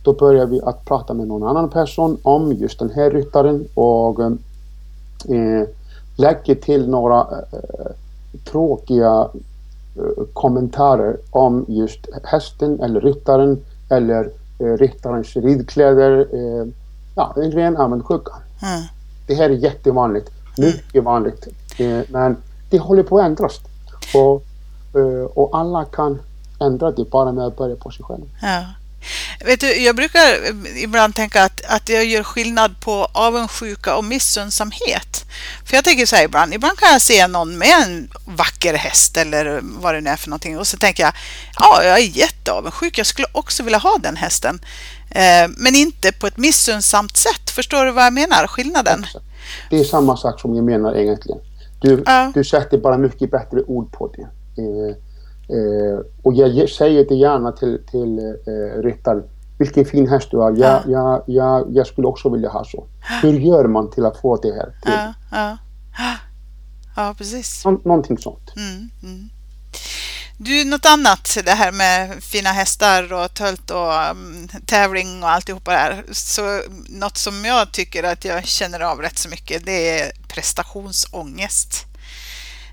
då 0.04 0.14
börjar 0.14 0.46
vi 0.46 0.62
att 0.62 0.86
prata 0.86 1.14
med 1.14 1.28
någon 1.28 1.50
annan 1.50 1.70
person 1.70 2.18
om 2.24 2.54
just 2.54 2.80
den 2.80 2.90
här 2.90 3.12
ryttaren 3.12 3.68
och 3.74 4.20
eh, 4.20 5.68
lägger 6.16 6.56
till 6.56 6.90
några 6.90 7.20
eh, 7.20 7.86
eh 7.86 7.92
tråkiga 8.52 9.30
eh, 9.98 10.24
kommentarer 10.34 11.18
om 11.32 11.66
just 11.68 12.00
hästen 12.24 12.80
eller 12.80 13.02
ryttaren 13.02 13.60
eller 13.90 14.32
eh, 14.60 14.78
ryttarens 14.78 15.36
ridkläder. 15.36 16.28
Eh, 16.34 16.68
ja, 17.16 17.34
en 17.36 17.52
ren 17.52 17.78
avundsjuka. 17.78 18.32
Mm. 18.62 18.84
Det 19.28 19.36
här 19.36 19.50
är 19.50 19.54
jättevanligt, 19.54 20.30
mycket 20.58 21.04
vanligt. 21.04 21.48
Eh, 21.78 22.00
men 22.10 22.38
det 22.70 22.80
håller 22.80 23.04
på 23.04 23.20
att 23.20 23.26
ändras. 23.26 23.60
Och, 24.14 24.46
eh, 25.00 25.26
och 25.34 25.58
alla 25.58 25.86
kan 25.86 26.20
ändra 26.60 26.92
det 26.92 27.10
bara 27.10 27.32
med 27.32 27.46
att 27.46 27.58
börja 27.58 27.76
på 27.76 27.92
sig 27.92 28.06
själv. 28.06 28.26
Ja. 28.42 28.66
Vet 29.46 29.60
du, 29.60 29.76
jag 29.76 29.96
brukar 29.96 30.26
ibland 30.78 31.16
tänka 31.16 31.44
att, 31.44 31.62
att 31.66 31.90
jag 31.90 32.06
gör 32.06 32.24
skillnad 32.24 32.80
på 32.80 33.08
avundsjuka 33.12 33.96
och 33.96 34.04
missunnsamhet. 34.04 35.26
För 35.66 35.76
jag 35.76 35.84
tänker 35.84 36.06
så 36.06 36.16
här 36.16 36.24
ibland, 36.24 36.54
ibland 36.54 36.78
kan 36.78 36.92
jag 36.92 37.02
se 37.02 37.28
någon 37.28 37.58
med 37.58 37.84
en 37.84 38.12
vacker 38.26 38.74
häst 38.74 39.18
eller 39.18 39.60
vad 39.64 39.94
det 39.94 40.02
nu 40.02 40.10
är 40.10 40.16
för 40.16 40.30
någonting 40.30 40.60
och 40.60 40.68
så 40.68 40.78
tänker 40.78 41.04
jag, 41.04 41.14
ja, 41.60 41.84
jag 41.84 42.00
är 42.00 42.18
jätteavundsjuk, 42.18 42.98
jag 42.98 43.06
skulle 43.06 43.28
också 43.32 43.64
vilja 43.64 43.80
ha 43.80 43.98
den 43.98 44.16
hästen. 44.16 44.60
Eh, 45.12 45.50
men 45.58 45.76
inte 45.76 46.12
på 46.12 46.28
ett 46.28 46.38
missunnsamt 46.38 47.18
sätt. 47.18 47.50
Förstår 47.50 47.86
du 47.86 47.92
vad 47.92 48.06
jag 48.06 48.14
menar? 48.14 48.48
Skillnaden? 48.48 49.06
Det 49.70 49.80
är 49.80 49.84
samma 49.84 50.18
sak 50.18 50.40
som 50.40 50.56
jag 50.56 50.66
menar 50.66 50.96
egentligen. 50.96 51.40
Du, 51.82 52.04
Ja. 52.06 52.32
du 52.34 52.44
sätter 52.44 52.78
bara 52.78 52.98
mycket 52.98 53.32
bättre 53.32 53.64
ord 53.64 53.92
på 53.92 54.08
det. 54.16 54.22
Eh, 54.62 54.96
eh, 55.58 56.00
och 56.24 56.34
jag 56.34 56.50
ge- 56.50 56.68
säger 56.68 57.06
det 57.10 57.16
gärna 57.16 57.52
till, 57.52 57.80
till 57.92 58.20
ryttaren. 58.84 59.24
Vilken 59.60 59.86
fin 59.86 60.08
häst 60.10 60.28
du 60.32 60.38
har. 60.38 60.52
Jag, 60.58 60.82
jag, 60.88 61.24
jag, 61.28 61.68
jag 61.76 61.88
skulle 61.88 62.08
också 62.08 62.30
vilja 62.30 62.50
ha 62.50 62.66
så. 62.66 62.88
Hur 63.22 63.34
gör 63.40 63.68
man 63.68 63.90
till 63.92 64.06
att 64.06 64.18
få 64.22 64.36
det 64.38 64.52
här? 64.54 64.74
Till? 64.84 64.92
Ja, 64.94 65.14
ja. 65.98 66.16
Ja, 66.96 67.16
precis. 67.18 67.66
Nå- 67.66 67.82
någonting 67.86 68.18
sånt. 68.18 68.54
Mm, 68.56 68.90
mm. 69.04 69.30
Du, 70.44 70.66
något 70.66 70.86
annat, 70.86 71.38
det 71.46 71.52
här 71.52 71.72
med 71.72 72.24
fina 72.24 72.50
hästar 72.50 73.14
och 73.14 73.34
tölt 73.34 73.72
och 73.72 74.12
um, 74.12 74.48
tävling 74.66 75.24
och 75.24 75.30
alltihopa 75.30 75.72
det 75.72 75.78
här. 75.78 76.04
Så 76.12 76.62
något 76.90 77.18
som 77.18 77.46
jag 77.46 77.72
tycker 77.72 78.04
att 78.04 78.26
jag 78.26 78.46
känner 78.46 78.80
av 78.80 79.02
rätt 79.02 79.18
så 79.18 79.30
mycket, 79.30 79.66
det 79.66 80.00
är 80.00 80.12
prestationsångest. 80.28 81.86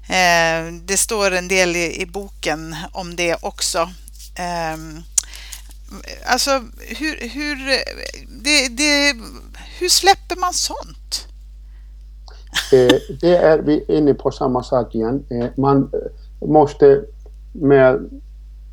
Eh, 0.09 0.72
det 0.85 0.96
står 0.96 1.31
en 1.31 1.48
del 1.48 1.76
i, 1.76 2.02
i 2.02 2.07
boken 2.07 2.76
om 2.92 3.16
det 3.16 3.37
också. 3.40 3.78
Eh, 4.35 4.76
alltså, 6.26 6.50
hur, 6.78 7.28
hur, 7.28 7.57
det, 8.44 8.68
det, 8.68 9.16
hur 9.78 9.88
släpper 9.88 10.37
man 10.37 10.54
sånt? 10.54 11.26
Eh, 12.72 13.16
det 13.20 13.37
är 13.37 13.59
vi 13.59 13.85
inne 13.88 14.14
på 14.14 14.31
samma 14.31 14.62
sak 14.62 14.94
igen. 14.94 15.24
Eh, 15.31 15.46
man 15.57 15.90
eh, 15.92 16.48
måste 16.48 17.04
med 17.60 18.10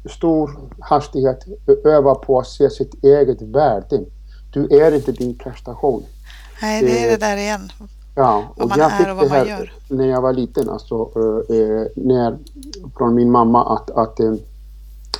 stor 0.09 0.51
hastighet 0.79 1.45
öva 1.85 2.15
på 2.15 2.39
att 2.39 2.47
se 2.47 2.69
sitt 2.69 3.03
eget 3.03 3.41
värde. 3.41 3.99
Du 4.53 4.67
är 4.81 4.91
inte 4.95 5.11
din 5.11 5.37
prestation. 5.37 6.03
Nej, 6.61 6.81
det 6.83 6.99
är 7.03 7.07
det 7.07 7.13
Eh, 7.13 7.19
där 7.19 7.37
igen. 7.37 7.71
Ja, 8.15 8.43
Vad 8.55 8.63
och 8.63 8.69
man 8.69 8.79
jag 8.79 8.91
är 8.91 8.97
fick 8.97 9.07
och 9.07 9.15
vad 9.15 9.25
det 9.25 9.29
man 9.29 9.37
här 9.37 9.45
gör. 9.45 9.73
när 9.89 10.05
jag 10.05 10.21
var 10.21 10.33
liten, 10.33 10.69
alltså 10.69 10.95
eh, 11.15 11.57
eh, 11.57 11.85
när, 11.95 12.37
från 12.97 13.15
min 13.15 13.31
mamma 13.31 13.75
att, 13.75 13.91
att 13.91 14.19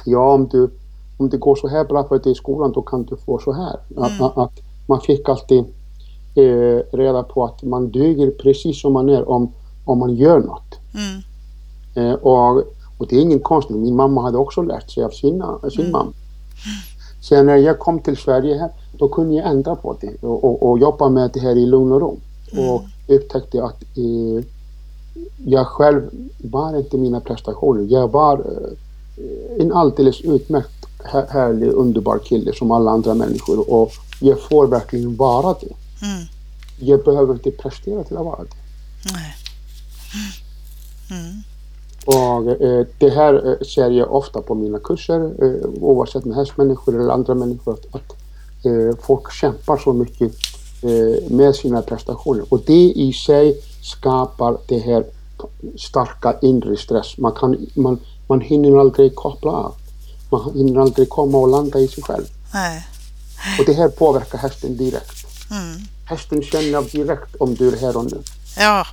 ja, 0.06 0.34
om 0.34 0.48
du, 0.48 0.70
om 1.18 1.30
det 1.30 1.38
går 1.38 1.56
så 1.56 1.68
här 1.68 1.84
bra 1.84 2.08
för 2.08 2.20
dig 2.20 2.32
i 2.32 2.36
skolan 2.36 2.72
då 2.72 2.82
kan 2.82 3.04
du 3.04 3.18
få 3.18 3.40
så 3.40 3.54
här. 3.54 3.80
Mm. 3.98 4.04
att, 4.04 4.38
att 4.38 4.60
man 4.88 5.02
fick 5.02 5.30
alltid 5.30 5.60
eh, 6.36 6.98
reda 6.98 7.24
på 7.24 7.46
att 7.46 7.64
man 7.64 7.92
duger 7.92 8.32
precis 8.32 8.82
som 8.82 8.94
man 8.94 9.10
är 9.10 9.30
om, 9.30 9.54
om 9.86 10.00
man 10.00 10.16
gör 10.16 10.40
något. 10.40 10.80
Mm, 10.94 11.22
Eh, 11.98 12.14
och, 12.14 12.64
och 12.98 13.08
det 13.08 13.16
är 13.16 13.22
ingen 13.22 13.40
konstigt, 13.40 13.76
min 13.76 13.96
mamma 13.96 14.22
hade 14.22 14.38
också 14.38 14.62
lärt 14.62 14.92
sig 14.92 15.04
av 15.04 15.10
sina, 15.10 15.60
sin 15.72 15.80
Mm. 15.80 15.92
mamma. 15.92 16.12
Sen 17.22 17.46
när 17.46 17.56
jag 17.56 17.80
kom 17.80 18.00
till 18.00 18.18
Sverige 18.18 18.58
här, 18.58 18.70
då 18.98 19.08
kunde 19.10 19.36
jag 19.36 19.48
ändra 19.50 19.76
på 19.76 19.98
det 20.02 20.14
och, 20.22 20.44
och, 20.44 20.70
och 20.70 20.80
jobba 20.80 21.10
med 21.10 21.32
det 21.34 21.40
här 21.40 21.56
i 21.58 21.66
lugn 21.66 21.92
och 21.92 22.02
ro. 22.02 22.18
Mm. 22.52 22.70
Och 22.70 22.84
upptäckte 23.08 23.64
att 23.64 23.84
eh, 23.98 24.46
jag 25.46 25.68
själv 25.68 26.02
var 26.44 26.78
inte 26.78 26.98
mina 26.98 27.20
prestationer. 27.20 27.86
Jag 27.90 28.08
var 28.12 28.38
eh, 28.38 29.62
en 29.66 29.74
alldeles 29.74 30.22
utmärkt 30.22 30.86
här, 31.04 31.26
härlig, 31.30 31.68
underbar 31.72 32.18
kille 32.20 32.54
som 32.54 32.72
alla 32.72 32.92
andra 32.92 33.14
människor 33.14 33.74
och 33.74 33.92
jag 34.22 34.42
får 34.42 34.68
verkligen 34.68 35.16
vara 35.16 35.56
det. 35.62 36.06
mm, 36.06 36.26
Jag 36.80 37.04
behöver 37.04 37.34
inte 37.34 37.52
prestera 37.52 38.04
till 38.04 38.18
att 38.18 38.26
vara 38.26 38.44
det. 38.44 38.50
nej. 39.14 39.36
Mm, 41.12 41.44
Och 42.06 42.62
eh, 42.62 42.86
det 43.00 43.10
här 43.10 43.34
eh, 43.48 43.66
ser 43.66 43.90
jag 43.92 44.14
ofta 44.14 44.42
på 44.42 44.56
mina 44.56 44.80
kurser 44.80 45.34
eh, 45.42 45.70
oavsett 45.82 46.26
med 46.26 46.38
hästmänniskor 46.38 47.00
eller 47.00 47.14
andra 47.14 47.36
människor 47.36 47.74
att, 47.74 47.96
att 47.96 48.16
eh, 48.66 48.98
folk 49.02 49.32
kämpar 49.32 49.78
så 49.78 49.94
mycket 49.94 50.32
eh, 50.84 51.32
med 51.32 51.56
sina 51.56 51.82
prestationer 51.82 52.46
och 52.50 52.62
det 52.66 52.92
i 52.96 53.14
sig 53.14 53.62
skapar 53.82 54.58
det 54.68 54.80
här 54.80 55.04
starka 55.78 56.36
inre 56.42 56.78
stress. 56.78 57.18
Man, 57.18 57.32
kan, 57.32 57.68
man, 57.76 58.00
man 58.28 58.42
hinner 58.42 58.80
aldrig 58.80 59.16
koppla 59.16 59.52
av. 59.52 59.74
Man 60.30 60.54
hinner 60.54 60.82
aldrig 60.82 61.10
komma 61.10 61.38
och 61.38 61.48
landa 61.48 61.80
i 61.80 61.88
sig 61.88 62.04
själv. 62.04 62.26
Nej. 62.54 62.88
Och 63.60 63.66
det 63.66 63.74
här 63.74 63.90
påverkar 63.90 64.38
hästen 64.38 64.78
direkt. 64.78 65.26
Mm. 65.52 65.78
Hästen 66.06 66.42
känner 66.42 66.92
direkt 66.92 67.36
om 67.36 67.56
du 67.56 67.68
är 67.68 67.78
här 67.78 67.98
och 67.98 68.06
nu. 68.06 68.22
Ja. 68.58 68.88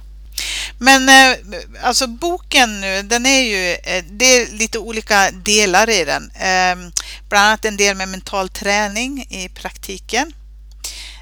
Men 0.82 1.08
eh, 1.08 1.38
alltså 1.82 2.06
boken 2.06 2.80
nu, 2.80 3.02
den 3.02 3.26
är 3.26 3.40
ju, 3.40 3.72
eh, 3.72 4.04
det 4.10 4.24
är 4.24 4.52
lite 4.52 4.78
olika 4.78 5.30
delar 5.30 5.90
i 5.90 6.04
den. 6.04 6.30
Ehm, 6.34 6.92
bland 7.28 7.46
annat 7.46 7.64
en 7.64 7.76
del 7.76 7.96
med 7.96 8.08
mental 8.08 8.48
träning 8.48 9.26
i 9.30 9.48
praktiken. 9.48 10.32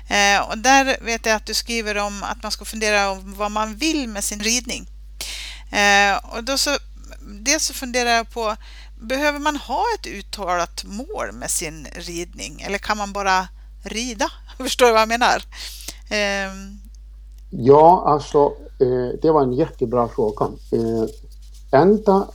Eh, 0.09 0.41
och 0.49 0.59
där 0.59 0.99
vet 1.01 1.27
jag 1.27 1.37
att 1.37 1.47
du 1.47 1.55
skriver 1.55 1.99
om 1.99 2.23
att 2.23 2.43
man 2.43 2.53
ska 2.53 2.65
fundera 2.65 3.11
om 3.11 3.35
vad 3.35 3.51
man 3.51 3.77
vill 3.77 4.09
med 4.09 4.25
sin 4.25 4.41
ridning. 4.41 4.87
Och 6.23 6.45
då 6.45 6.59
så, 6.59 6.79
dels 7.21 7.65
så 7.65 7.75
funderar 7.75 8.11
jag 8.11 8.31
på, 8.31 8.57
behöver 9.01 9.39
man 9.39 9.57
ha 9.57 9.85
ett 9.99 10.07
uttalat 10.07 10.85
mål 10.85 11.33
med 11.33 11.51
sin 11.51 11.87
ridning 11.95 12.61
eller 12.61 12.79
kan 12.79 12.97
man 12.97 13.13
bara 13.13 13.49
rida? 13.85 14.31
Förstår 14.57 14.87
du 14.87 14.93
vad 14.93 15.01
jag 15.01 15.09
menar? 15.09 15.43
Ehm. 16.11 16.81
Ja, 17.51 18.05
alltså 18.07 18.53
det 19.23 19.31
var 19.31 19.43
en 19.43 19.53
jättebra 19.53 20.09
fråga. 20.09 20.49
Eh, 20.73 21.05
ända, 21.73 22.29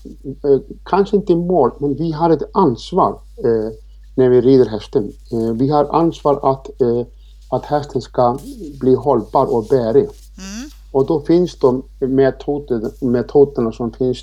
eh, 0.43 0.59
kanske 0.83 1.15
inte 1.15 1.35
mål, 1.35 1.71
men 1.79 1.95
vi 1.95 2.11
har 2.11 2.29
ett 2.29 2.49
ansvar 2.53 3.19
eh, 3.37 3.71
när 4.15 4.29
vi 4.29 4.41
rider 4.41 4.65
hästen. 4.65 5.11
Eh, 5.31 5.53
vi 5.53 5.69
har 5.69 5.95
ansvar 5.95 6.51
att, 6.51 6.81
eh, 6.81 7.01
att 7.49 7.65
hästen 7.65 8.01
ska 8.01 8.37
bli 8.79 8.95
hållbar 8.95 9.45
och 9.45 9.65
bärig. 9.69 10.03
Mm. 10.03 10.69
Och 10.91 11.05
då 11.05 11.19
finns 11.19 11.59
de 11.59 11.83
metoder, 11.99 13.05
metoderna 13.05 13.71
som 13.71 13.91
finns 13.91 14.17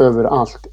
överallt 0.00 0.66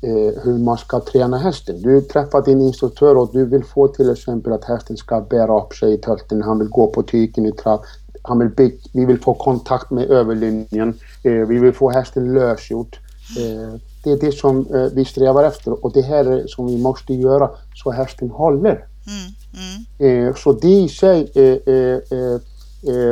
hur 0.43 0.57
man 0.57 0.77
ska 0.77 0.99
träna 0.99 1.37
hästen. 1.37 1.81
Du 1.81 2.01
träffar 2.01 2.41
din 2.41 2.61
instruktör 2.61 3.15
och 3.17 3.29
du 3.33 3.45
vill 3.45 3.63
få 3.63 3.87
till 3.87 4.11
exempel 4.11 4.53
att 4.53 4.63
hästen 4.63 4.97
ska 4.97 5.21
bära 5.21 5.61
upp 5.61 5.73
sig 5.73 5.93
i 5.93 5.97
tölten, 5.97 6.41
han 6.41 6.59
vill 6.59 6.67
gå 6.67 6.87
på 6.87 7.03
tyken 7.03 7.45
i 7.45 7.51
trav 7.51 7.81
han 8.27 8.39
vill 8.39 8.49
bygg, 8.49 8.79
vi 8.93 9.05
vill 9.05 9.19
få 9.19 9.33
kontakt 9.33 9.91
med 9.91 10.09
överlinjen. 10.09 10.93
Eh, 11.23 11.31
vi 11.31 11.59
vill 11.59 11.73
få 11.73 11.89
hästen 11.89 12.33
lösgjord. 12.33 12.97
Eh, 13.39 13.79
det 14.03 14.11
är 14.11 14.19
det 14.19 14.31
som 14.31 14.67
eh, 14.73 14.87
vi 14.93 15.05
strävar 15.05 15.43
efter 15.43 15.85
och 15.85 15.93
det 15.93 16.01
här 16.01 16.25
är 16.25 16.47
som 16.47 16.67
vi 16.67 16.77
måste 16.77 17.13
göra 17.13 17.49
så 17.75 17.91
hästen 17.91 18.29
håller. 18.29 18.85
Mm, 19.07 19.79
mm. 19.99 20.33
så 20.35 20.53
det 20.53 20.67
i 20.67 20.89
sig, 20.89 21.31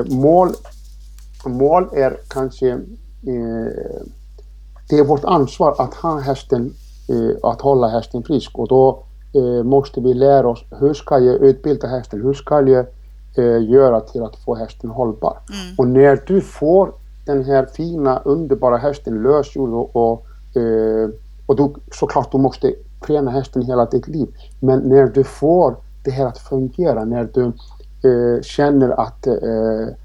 mål, 0.06 0.50
mål 1.46 1.90
är 1.94 2.18
kanske 2.28 2.80
det 4.90 4.96
är 5.00 5.04
vårt 5.04 5.24
ansvar 5.24 5.76
att 5.78 5.94
ha 5.94 6.20
hästen, 6.20 6.74
att 7.44 7.62
hålla 7.62 7.88
hästen 7.88 8.24
frisk 8.24 8.60
och 8.60 8.68
då 8.68 9.06
måste 9.64 10.02
vi 10.02 10.14
lära 10.14 10.48
oss 10.48 10.64
hur 10.80 10.94
ska 10.94 11.20
jag 11.20 11.36
utbilda 11.36 11.88
hästen, 11.88 12.22
hur 12.22 12.34
ska 12.34 12.62
jag 12.62 12.86
eh, 13.38 13.70
göra 13.70 14.00
till 14.00 14.24
att 14.24 14.36
få 14.36 14.56
hästen 14.56 14.90
hållbar. 14.90 15.38
Mm. 15.50 15.76
Och 15.78 15.88
när 15.88 16.24
du 16.28 16.42
får 16.42 16.94
den 17.26 17.44
här 17.44 17.66
fina 17.66 18.20
underbara 18.20 18.78
hästen 18.78 19.24
lösgjord 19.24 19.70
och, 19.70 19.96
och, 19.96 20.26
eh, 20.62 21.10
och 21.46 21.56
du, 21.56 21.74
såklart 21.92 22.32
du 22.32 22.38
måste 22.38 22.74
träna 23.08 23.32
hästen 23.32 23.62
hela 23.62 23.86
ditt 23.86 24.08
liv. 24.08 24.28
Men 24.60 24.80
när 24.80 25.06
du 25.06 25.24
får 25.24 25.76
det 26.04 26.12
här 26.12 26.26
att 26.26 26.38
fungera, 26.38 27.06
när 27.06 27.30
du 27.34 27.46
eh, 28.10 28.42
känner 28.42 28.90
att 28.90 29.28
eh, 29.28 29.96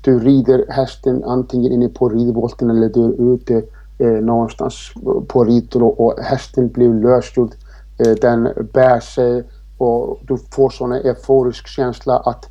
du 0.00 0.18
rider 0.18 0.64
hästen 0.68 1.24
antingen 1.24 1.72
inne 1.72 1.88
på 1.88 2.08
ridvolten 2.08 2.70
eller 2.70 2.88
du 2.88 3.04
är 3.04 3.34
ute 3.34 3.62
eh, 3.98 4.08
någonstans 4.08 4.92
på 5.28 5.44
ridor 5.44 5.82
och, 5.82 6.00
och 6.00 6.20
hästen 6.20 6.68
blir 6.68 6.94
lösgjord. 6.94 7.54
Eh, 7.98 8.12
den 8.20 8.48
bär 8.72 9.00
sig 9.00 9.44
och 9.78 10.20
du 10.26 10.38
får 10.50 10.70
sån 10.70 10.92
euforisk 10.92 11.66
känsla 11.66 12.18
att 12.18 12.46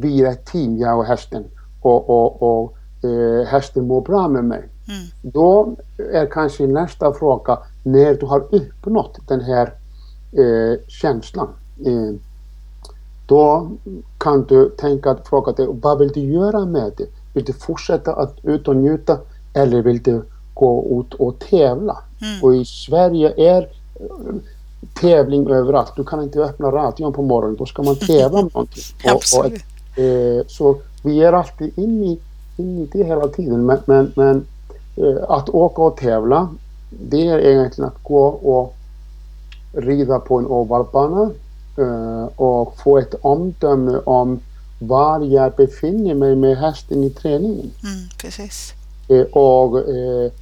vi 0.00 0.22
är 0.22 0.30
ett 0.30 0.46
team, 0.46 0.78
jag 0.78 0.98
och 0.98 1.04
hästen. 1.04 1.44
Och, 1.82 2.10
och, 2.10 2.42
och 2.42 2.74
eh, 3.04 3.46
hästen 3.46 3.86
mår 3.86 4.00
bra 4.00 4.28
med 4.28 4.44
mig. 4.44 4.58
Mm. 4.88 5.06
Då 5.22 5.76
är 6.12 6.26
kanske 6.26 6.66
nästa 6.66 7.12
fråga 7.12 7.58
när 7.82 8.14
du 8.14 8.26
har 8.26 8.40
uppnått 8.50 9.18
den 9.28 9.40
här 9.40 9.72
eh, 10.32 10.80
känslan. 10.88 11.48
Eh, 11.86 12.14
då 13.26 13.70
kan 14.18 14.44
du 14.44 14.70
tänka 14.70 15.10
att 15.10 15.28
fråga 15.28 15.52
dig, 15.52 15.66
vad 15.70 15.98
vill 15.98 16.08
du 16.08 16.20
göra 16.20 16.64
med 16.64 16.92
det? 16.96 17.06
Vill 17.34 17.44
du 17.44 17.52
fortsätta 17.52 18.12
att 18.12 18.34
ut 18.42 18.68
och 18.68 18.76
njuta 18.76 19.18
eller 19.54 19.82
vill 19.82 20.02
du 20.02 20.22
gå 20.54 21.00
ut 21.00 21.14
och 21.14 21.38
tävla? 21.38 21.98
Mm. 22.20 22.42
Och 22.42 22.56
i 22.56 22.64
Sverige 22.64 23.34
är 23.36 23.62
eh, 23.94 24.34
tävling 25.00 25.50
överallt. 25.50 25.92
Du 25.96 26.04
kan 26.04 26.22
inte 26.22 26.38
öppna 26.38 26.70
radion 26.70 27.12
på 27.12 27.22
morgonen, 27.22 27.56
då 27.56 27.66
ska 27.66 27.82
man 27.82 27.96
tävla 27.96 28.42
med 28.42 28.54
någonting. 28.54 28.82
Och, 29.14 29.44
och 29.44 29.52
Eh, 29.98 30.46
så 30.46 30.76
vi 31.02 31.22
är 31.22 31.32
alltid 31.32 31.78
inne 31.78 32.06
i, 32.06 32.18
in 32.56 32.78
i 32.78 32.88
det 32.92 33.04
hela 33.04 33.28
tiden. 33.28 33.66
Men, 33.66 33.78
men, 33.86 34.12
men 34.16 34.46
eh, 34.96 35.30
att 35.30 35.48
åka 35.48 35.82
och 35.82 35.96
tävla, 35.96 36.48
det 36.90 37.28
är 37.28 37.38
egentligen 37.38 37.88
att 37.88 38.02
gå 38.02 38.24
och 38.26 38.74
rida 39.72 40.18
på 40.18 40.38
en 40.38 40.46
ovalbana 40.46 41.30
eh, 41.78 42.24
och 42.36 42.78
få 42.78 42.98
ett 42.98 43.14
omdöme 43.20 43.98
om 44.04 44.40
var 44.78 45.20
jag 45.20 45.52
befinner 45.52 46.14
mig 46.14 46.36
med 46.36 46.58
hästen 46.58 47.04
i 47.04 47.10
träningen. 47.10 47.70
Mm, 47.82 48.08
precis. 48.20 48.72
Eh, 49.08 49.22
och 49.22 49.78
eh, 49.78 50.32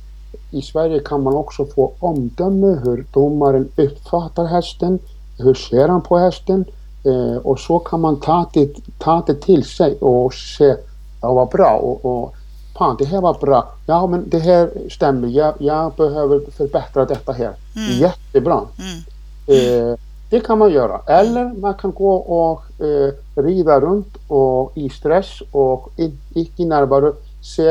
i 0.51 0.63
Sverige 0.63 1.01
kan 1.01 1.23
man 1.23 1.35
också 1.35 1.67
få 1.67 1.93
omdöme 1.99 2.81
hur 2.85 3.07
domaren 3.13 3.69
uppfattar 3.77 4.45
hästen, 4.45 4.99
hur 5.39 5.55
ser 5.55 5.89
han 5.89 6.03
på 6.03 6.19
hästen 6.19 6.65
Eh, 7.07 7.37
och 7.37 7.59
så 7.59 7.79
kan 7.79 8.01
man 8.01 8.21
ta 8.21 8.51
det, 8.53 8.69
ta 8.99 9.23
det 9.27 9.35
till 9.35 9.65
sig 9.65 9.97
och 10.01 10.35
se, 10.35 10.77
ja 11.23 11.33
vad 11.33 11.49
bra 11.49 11.71
och, 11.71 12.05
och 12.05 12.35
fan 12.79 12.97
det 12.99 13.05
här 13.05 13.21
var 13.21 13.35
bra, 13.41 13.69
ja 13.87 14.07
men 14.07 14.29
det 14.29 14.39
här 14.39 14.71
stämmer, 14.91 15.29
jag, 15.29 15.55
jag 15.59 15.93
behöver 15.93 16.41
förbättra 16.51 17.05
detta 17.05 17.33
här. 17.33 17.53
Mm. 17.77 17.99
Jättebra. 17.99 18.61
Mm. 18.79 19.03
Eh, 19.47 19.99
det 20.31 20.41
kan 20.41 20.59
man 20.59 20.73
göra. 20.73 21.01
Eller 21.07 21.61
man 21.61 21.75
kan 21.75 21.93
gå 21.93 22.15
och 22.15 22.85
eh, 22.87 23.13
rida 23.35 23.81
runt 23.81 24.17
och 24.29 24.73
i 24.75 24.89
stress 24.89 25.43
och 25.53 25.91
icke 26.35 26.65
närvaro 26.65 27.13
se 27.43 27.69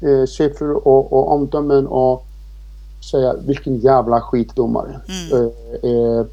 eh, 0.00 0.26
siffror 0.28 0.88
och, 0.88 1.12
och 1.12 1.32
omdömen 1.32 1.86
och 1.86 2.26
säga 3.10 3.34
vilken 3.46 3.78
jävla 3.78 4.20
skitdomare. 4.20 5.00
Mm. 5.08 5.50
Eh, 5.82 5.90
eh 5.90 6.26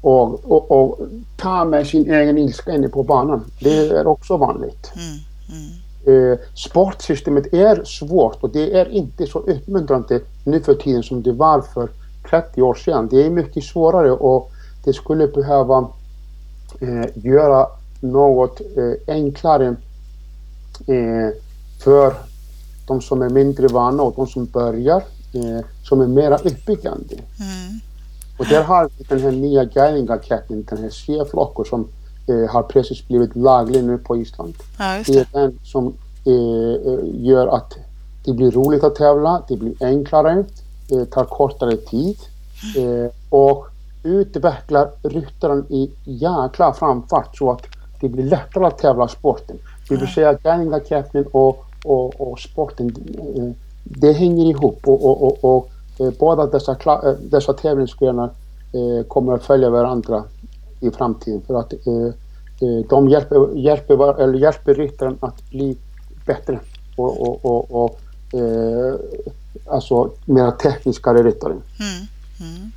och, 0.00 0.50
och, 0.52 0.70
och 0.70 0.98
ta 1.36 1.64
med 1.64 1.86
sin 1.86 2.10
egen 2.12 2.38
ilska 2.38 2.74
inne 2.74 2.88
på 2.88 3.02
banan. 3.02 3.44
Det 3.60 3.88
är 3.88 4.06
också 4.06 4.36
vanligt. 4.36 4.92
Mm. 4.94 5.18
Mm. 5.50 6.32
Eh, 6.32 6.38
sportsystemet 6.54 7.54
är 7.54 7.84
svårt 7.84 8.36
och 8.42 8.50
det 8.50 8.78
är 8.80 8.88
inte 8.88 9.26
så 9.26 9.38
uppmuntrande 9.38 10.20
nu 10.44 10.60
för 10.60 10.74
tiden 10.74 11.02
som 11.02 11.22
det 11.22 11.32
var 11.32 11.60
för 11.60 11.88
30 12.30 12.62
år 12.62 12.74
sedan. 12.74 13.08
Det 13.10 13.26
är 13.26 13.30
mycket 13.30 13.64
svårare 13.64 14.10
och 14.10 14.50
det 14.84 14.92
skulle 14.92 15.28
behöva 15.28 15.88
eh, 16.80 17.24
göra 17.24 17.66
något 18.00 18.60
eh, 18.60 19.14
enklare 19.14 19.76
eh, 20.86 21.34
för 21.84 22.14
de 22.86 23.00
som 23.00 23.22
är 23.22 23.28
mindre 23.28 23.68
vana 23.68 24.02
och 24.02 24.14
de 24.16 24.26
som 24.26 24.46
börjar 24.46 25.02
eh, 25.32 25.64
som 25.82 26.00
är 26.00 26.06
mera 26.06 26.36
uppbyggande. 26.36 27.14
Mm. 27.14 27.80
Och 28.38 28.46
där 28.46 28.62
har 28.62 28.90
vi 28.98 29.04
den 29.08 29.20
här 29.20 29.32
nya 29.32 29.64
guidingaketten, 29.64 30.64
den 30.70 30.78
här 30.78 30.90
C-flockor 30.90 31.64
som 31.64 31.88
eh, 32.26 32.50
har 32.50 32.62
precis 32.62 33.08
blivit 33.08 33.36
laglig 33.36 33.84
nu 33.84 33.98
på 33.98 34.16
Island. 34.16 34.54
Ja, 34.78 35.02
det. 35.06 35.12
det. 35.12 35.18
är 35.18 35.40
den 35.40 35.58
som 35.64 35.94
eh, 36.26 36.92
eh, 36.92 37.24
gör 37.24 37.46
att 37.46 37.74
det 38.24 38.32
blir 38.32 38.50
roligt 38.50 38.84
att 38.84 38.94
tävla, 38.94 39.42
det 39.48 39.56
blir 39.56 39.74
enklare, 39.80 40.44
eh, 40.90 41.04
tar 41.04 41.24
kortare 41.24 41.76
tid 41.76 42.16
eh, 42.76 43.10
och 43.30 43.66
utvecklar 44.02 44.90
ryttaren 45.02 45.66
i 45.68 45.90
jäkla 46.04 46.72
framfart 46.72 47.36
så 47.36 47.50
att 47.50 47.62
det 48.00 48.08
blir 48.08 48.24
lättare 48.24 48.66
att 48.66 48.78
tävla 48.78 49.08
sporten. 49.08 49.56
Det 49.88 49.96
vill 49.96 50.08
säga 50.08 50.32
guidingaketten 50.32 51.24
och, 51.32 51.64
och, 51.84 52.20
och 52.20 52.38
sporten, 52.38 52.96
eh, 53.36 53.50
det 53.84 54.12
hänger 54.12 54.46
ihop 54.46 54.80
och, 54.84 55.04
och, 55.06 55.22
och, 55.22 55.56
och 55.56 55.70
båda 56.18 56.46
dessa, 56.46 56.72
eh, 56.72 57.12
dessa 57.20 57.52
tävlingsgrenar 57.52 58.30
eh, 58.72 59.06
kommer 59.06 59.32
att 59.32 59.44
följa 59.44 59.70
varandra 59.70 60.24
i 60.80 60.90
framtiden 60.90 61.42
för 61.46 61.54
att 61.54 61.72
de 62.88 63.08
hjälper, 63.08 63.56
hjälper, 63.56 64.20
eller 64.20 64.38
hjälper 64.38 64.74
ryttaren 64.74 65.18
att 65.20 65.50
bli 65.50 65.76
bättre 66.26 66.60
och, 66.96 67.20
och, 67.20 67.44
och, 67.44 67.84
och 67.84 68.00
eh, 68.40 68.94
alltså 69.66 70.10
mera 70.24 70.50
tekniskare 70.50 71.22
ryttare. 71.22 71.52
Mm. 71.52 72.06
Mm. 72.40 72.72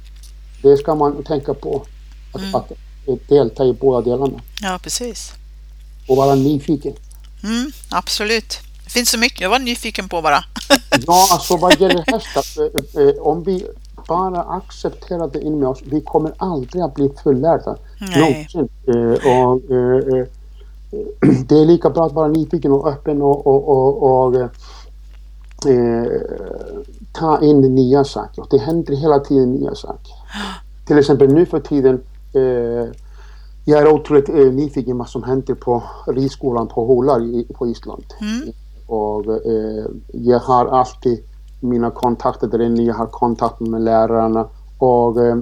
Det 0.62 0.78
ska 0.78 0.96
man 0.96 1.24
tänka 1.24 1.54
på, 1.54 1.86
att, 2.34 2.42
mm. 2.42 2.56
att, 2.56 2.72
delta 3.30 3.66
i 3.66 3.74
båda 3.74 4.02
delarna. 4.02 4.40
Ja, 4.62 4.80
precis. 4.84 5.34
Och 6.08 6.18
vara 6.18 6.36
nyfiken. 6.36 6.94
Mm, 7.44 7.72
absolut. 7.92 8.60
Det 8.92 9.00
finns 9.00 9.10
så 9.10 9.20
mycket, 9.20 9.42
jag 9.42 9.50
var 9.50 9.60
nyfiken 9.60 10.10
på 10.10 10.22
bara. 10.22 10.36
ja, 11.08 11.28
alltså 11.32 11.58
vad 11.58 11.80
gäller 11.80 12.04
hästar, 12.08 12.64
eh, 12.64 13.08
eh, 13.08 13.22
om 13.22 13.44
vi 13.44 13.66
bara 14.08 14.44
accepterar 14.44 15.28
det 15.28 15.42
in 15.42 15.60
med 15.60 15.70
oss, 15.70 15.80
vi 15.86 16.02
kommer 16.02 16.34
aldrig 16.38 16.84
att 16.84 16.96
bli 16.96 17.10
fullärda. 17.24 17.78
Nej. 18.00 18.20
Någonsin. 18.20 18.70
Eh, 18.88 19.44
och, 19.44 19.62
det 21.48 21.56
är 21.56 21.66
lika 21.66 21.90
bra 21.90 22.06
att 22.06 22.14
vara 22.14 22.28
nyfiken 22.28 22.72
och 22.72 22.88
öppen 22.88 23.22
och, 23.22 23.48
och, 23.48 23.70
och, 23.70 24.04
och 24.04 24.36
eh, 24.36 26.06
ta 27.14 27.42
in 27.42 27.62
nya 27.62 28.04
saker. 28.04 28.46
Det 28.50 28.58
händer 28.58 28.96
hela 28.96 29.20
tiden 29.20 29.52
nya 29.52 29.76
saker. 29.76 30.14
Till 30.88 30.98
exempel 30.98 31.34
nu 31.34 31.46
för 31.46 31.60
tiden 31.60 32.02
eh, 32.34 32.92
jag 33.66 33.82
är 33.82 33.88
otroligt 33.88 34.30
eh, 34.30 34.36
nyfiken 34.36 34.98
vad 34.98 35.10
som 35.10 35.24
händer 35.24 35.54
på 35.54 35.84
ridskolan 36.08 36.68
på 36.68 36.86
Holar 36.86 37.22
i, 37.22 37.48
på 37.54 37.68
Island. 37.68 38.06
Mm. 38.22 38.54
Och 38.92 39.26
eh, 39.26 39.86
jag 40.08 40.40
har 40.40 40.66
alltid 40.66 41.24
mina 41.60 41.92
kontakter 41.92 42.48
där 42.48 42.62
inne, 42.62 42.84
jag 42.84 42.96
har 42.96 43.06
kontakt 43.06 43.60
med 43.60 43.82
lärarna 43.82 44.48
och 44.78 45.22
eh, 45.22 45.38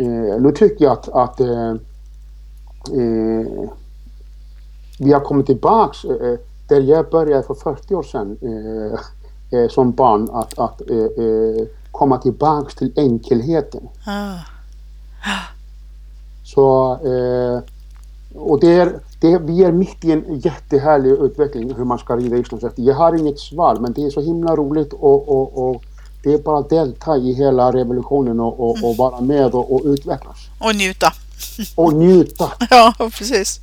eh 0.00 0.40
nu 0.40 0.52
tycker 0.56 0.84
jag 0.84 0.92
att, 0.92 1.08
att 1.08 1.40
eh, 1.40 1.70
eh, 2.92 3.70
vi 4.98 5.12
har 5.12 5.20
kommit 5.20 5.46
tillbaks 5.46 6.04
eh, 6.04 6.38
där 6.68 6.80
jag 6.80 7.10
började 7.10 7.42
för 7.42 7.54
40 7.54 7.94
år 7.94 8.02
sedan 8.02 8.38
som 9.70 9.92
barn 9.92 10.28
att, 10.32 10.58
att 10.58 10.82
komma 11.90 12.18
tillbaks 12.18 12.74
till 12.74 12.92
enkelheten. 12.96 13.88
Ah. 14.06 14.38
Så, 16.44 16.92
eh, 16.92 17.62
och 18.34 18.60
det 18.60 18.74
är, 18.74 19.00
det, 19.22 19.38
vi 19.38 19.64
är 19.64 19.72
mitt 19.72 20.04
i 20.04 20.12
en 20.12 20.40
jättehärlig 20.40 21.10
utveckling 21.10 21.74
hur 21.74 21.84
man 21.84 21.98
ska 21.98 22.16
rida 22.16 22.36
islandshäst. 22.36 22.74
Jag 22.78 22.94
har 22.94 23.18
inget 23.18 23.38
svar 23.38 23.76
men 23.80 23.92
det 23.92 24.02
är 24.02 24.10
så 24.10 24.20
himla 24.20 24.56
roligt 24.56 24.92
och, 24.92 25.28
och, 25.28 25.68
och 25.68 25.82
det 26.22 26.32
är 26.32 26.38
bara 26.38 26.58
att 26.58 26.70
delta 26.70 27.16
i 27.16 27.32
hela 27.34 27.72
revolutionen 27.72 28.40
och, 28.40 28.60
och, 28.60 28.84
och 28.84 28.96
vara 28.96 29.20
med 29.20 29.54
och, 29.54 29.74
och 29.74 29.82
utvecklas. 29.84 30.36
Och 30.58 30.76
njuta. 30.76 31.12
Och 31.74 31.92
njuta. 31.94 32.52
ja, 32.70 32.94
precis. 32.98 33.60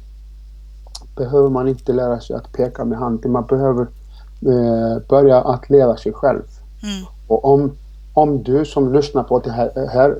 behöver 1.15 1.49
man 1.49 1.67
inte 1.67 1.93
lära 1.93 2.19
sig 2.19 2.35
att 2.35 2.51
peka 2.53 2.85
med 2.85 2.97
handen. 2.97 3.31
Man 3.31 3.45
behöver 3.45 3.87
börja 5.09 5.41
att 5.41 5.69
leda 5.69 5.97
sig 5.97 6.13
själv. 6.13 6.41
Mm. 6.83 7.05
Och 7.27 7.45
om, 7.45 7.71
om 8.13 8.43
du 8.43 8.65
som 8.65 8.93
lyssnar 8.93 9.23
på 9.23 9.39
det 9.39 9.51
här, 9.51 9.87
här 9.87 10.15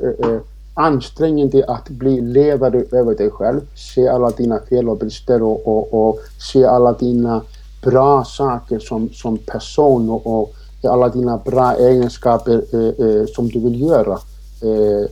ansträng 0.74 1.50
dig 1.50 1.64
att 1.64 1.90
bli 1.90 2.22
ledare 2.22 2.84
över 2.92 3.16
dig 3.16 3.32
själv. 3.32 3.62
Se 3.76 4.08
alla 4.08 4.30
dina 4.30 4.60
fel 4.60 4.90
och 4.90 4.98
brister 4.98 5.44
och, 5.44 5.68
och, 5.68 5.94
och 5.94 6.20
se 6.52 6.66
alla 6.66 6.94
dina 6.94 7.42
bra 7.84 8.24
saker 8.24 8.80
som, 8.80 9.10
som 9.10 9.38
person 9.38 10.10
och, 10.10 10.28
och 10.28 10.54
alla 10.84 11.10
dina 11.10 11.38
bra 11.38 11.74
egenskaper 11.74 12.64
eh, 12.74 13.08
eh, 13.08 13.26
som 13.36 13.50
du 13.50 13.60
vill 13.60 13.82
göra. 13.82 14.20
Eh, 14.62 15.06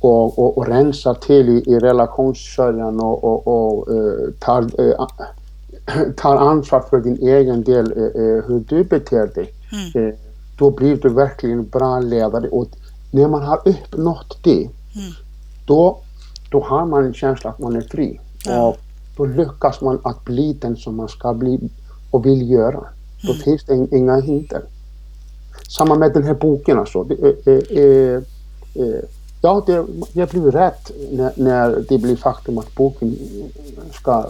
och, 0.00 0.38
och, 0.38 0.58
och 0.58 0.66
rensa 0.66 1.14
till 1.14 1.48
i, 1.48 1.62
i 1.66 1.78
relationssörjan 1.78 3.00
och, 3.00 3.24
och, 3.24 3.46
och 3.46 3.94
eh, 3.94 4.30
tar, 4.38 4.62
eh, 4.62 5.06
tar 6.16 6.36
ansvar 6.36 6.80
för 6.80 7.00
din 7.00 7.28
egen 7.28 7.62
del, 7.62 7.86
eh, 7.92 8.44
hur 8.46 8.64
du 8.68 8.84
beter 8.84 9.26
dig. 9.34 9.54
Mm. 9.94 10.16
då 10.58 10.70
blir 10.70 10.96
du 10.96 11.08
verkligen 11.08 11.68
bra 11.68 12.00
ledare. 12.00 12.48
Och 12.48 12.66
när 13.10 13.28
man 13.28 13.42
har 13.42 13.60
uppnått 13.64 14.38
det 14.42 14.68
Mm. 14.96 15.12
Då, 15.66 15.98
då 16.50 16.60
har 16.60 16.86
man 16.86 17.04
en 17.04 17.14
känsla 17.14 17.50
att 17.50 17.58
man 17.58 17.76
är 17.76 17.80
fri. 17.80 18.20
Ja. 18.44 18.68
Och 18.68 18.78
då 19.16 19.24
lyckas 19.24 19.80
man 19.80 20.00
att 20.02 20.24
bli 20.24 20.52
den 20.52 20.76
som 20.76 20.96
man 20.96 21.08
ska 21.08 21.34
bli 21.34 21.70
och 22.10 22.26
vill 22.26 22.50
göra. 22.50 22.84
Då 23.22 23.32
mm. 23.32 23.42
finns 23.42 23.64
det 23.64 23.96
inga 23.96 24.20
hinder. 24.20 24.62
Samma 25.68 25.94
med 25.94 26.12
den 26.12 26.22
här 26.22 26.34
boken 26.34 26.78
alltså. 26.78 27.04
Det, 27.04 27.14
eh, 27.46 27.78
eh, 27.78 28.22
eh, 28.74 29.02
ja, 29.40 29.62
det, 29.66 29.86
jag 30.12 30.28
blev 30.28 30.50
rätt 30.50 30.90
när, 31.10 31.32
när, 31.36 31.84
det 31.88 31.98
blir 31.98 32.16
faktum 32.16 32.58
att 32.58 32.74
boken 32.74 33.16
ska 33.92 34.26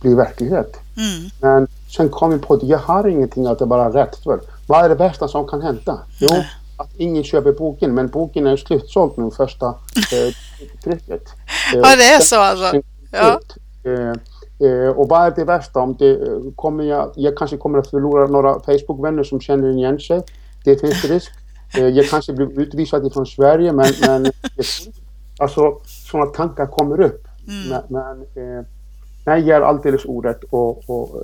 bli 0.00 0.14
verklighet. 0.14 0.76
Mm. 0.96 1.30
Men 1.40 1.68
sen 1.96 2.08
kom 2.08 2.32
jag 2.32 2.42
på 2.42 2.54
att 2.54 2.62
jag 2.62 2.78
har 2.78 3.08
ingenting 3.08 3.46
att 3.46 3.60
vara 3.60 4.02
rätt 4.02 4.16
för. 4.16 4.40
Vad 4.66 4.84
är 4.84 4.88
det 4.88 4.96
bästa 4.96 5.28
som 5.28 5.46
kan 5.46 5.62
hända? 5.62 5.98
Jo, 6.20 6.28
att 6.76 6.90
ingen 6.96 7.24
köper 7.24 7.52
boken, 7.52 7.94
men 7.94 8.08
boken 8.08 8.46
är 8.46 8.56
slutsåld 8.56 9.12
nu, 9.16 9.30
första 9.30 9.66
eh, 9.66 10.34
trycket. 10.84 11.22
ja, 11.74 11.96
det 11.96 12.04
är 12.04 12.20
så 12.20 12.40
alltså? 12.40 12.82
Ja. 13.12 13.40
Eh, 13.84 14.68
eh, 14.68 14.88
och 14.88 15.08
vad 15.08 15.26
är 15.26 15.30
det 15.30 15.44
värsta 15.44 15.80
om 15.80 15.96
det 15.98 16.10
eh, 16.10 16.38
kommer 16.56 16.84
jag, 16.84 17.12
jag 17.16 17.36
kanske 17.36 17.56
kommer 17.56 17.78
att 17.78 17.90
förlora 17.90 18.26
några 18.26 18.54
Facebook-vänner 18.54 19.24
som 19.24 19.40
känner 19.40 19.68
igen 19.68 20.00
sig. 20.00 20.22
Det 20.64 20.76
finns 20.80 21.04
risk. 21.04 21.32
Eh, 21.74 21.88
jag 21.88 22.08
kanske 22.08 22.32
blir 22.32 22.60
utvisad 22.60 23.12
från 23.12 23.26
Sverige, 23.26 23.72
men, 23.72 23.92
men 24.00 24.32
alltså 25.38 25.80
sådana 26.10 26.30
tankar 26.30 26.66
kommer 26.66 27.00
upp. 27.00 27.28
Mm. 27.48 27.68
Men, 27.68 27.82
men 27.88 28.20
eh, 28.20 28.64
nej, 29.24 29.48
jag 29.48 29.56
är 29.56 29.60
alldeles 29.60 30.04
orätt 30.04 30.44
och, 30.50 30.90
och 30.90 31.22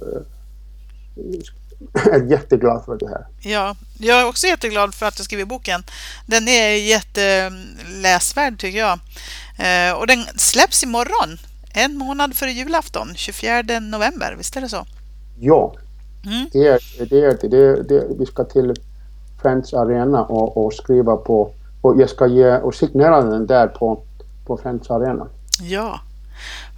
är 1.95 2.31
jätteglad 2.31 2.85
för 2.85 2.97
det 2.97 3.09
här. 3.09 3.27
Ja, 3.41 3.77
jag 3.99 4.21
är 4.21 4.27
också 4.27 4.47
jätteglad 4.47 4.95
för 4.95 5.07
att 5.07 5.17
du 5.17 5.23
skriver 5.23 5.45
boken. 5.45 5.85
Den 6.27 6.49
är 6.49 6.69
jätteläsvärd 6.69 8.59
tycker 8.59 8.79
jag. 8.79 8.99
Eh, 9.59 9.93
och 9.99 10.07
den 10.07 10.25
släpps 10.37 10.83
imorgon, 10.83 11.39
en 11.75 11.97
månad 11.97 12.37
före 12.37 12.51
julafton, 12.51 13.15
24 13.15 13.63
november. 13.81 14.35
Visst 14.39 14.57
är 14.57 14.61
det 14.61 14.69
så? 14.69 14.87
Ja, 15.41 15.75
mm. 16.27 16.49
det 16.53 16.67
är 16.67 17.07
det. 17.07 17.25
Är 17.27 17.49
det. 17.49 17.49
det, 17.49 17.83
det 17.83 18.07
vi 18.19 18.27
ska 18.27 18.45
till 18.45 18.75
Friends 19.43 19.75
Arena 19.75 20.25
och, 20.25 20.65
och, 20.65 20.73
skriva 20.73 21.17
på 21.17 21.51
och 21.81 22.01
jag 22.01 22.11
ska 22.11 22.27
ge 22.27 22.57
och 22.57 22.75
signera 22.75 23.23
den 23.23 23.47
där 23.47 23.67
på, 23.67 24.03
på 24.47 24.57
Friends 24.57 24.91
Arena. 24.91 25.27
Ja, 25.61 26.01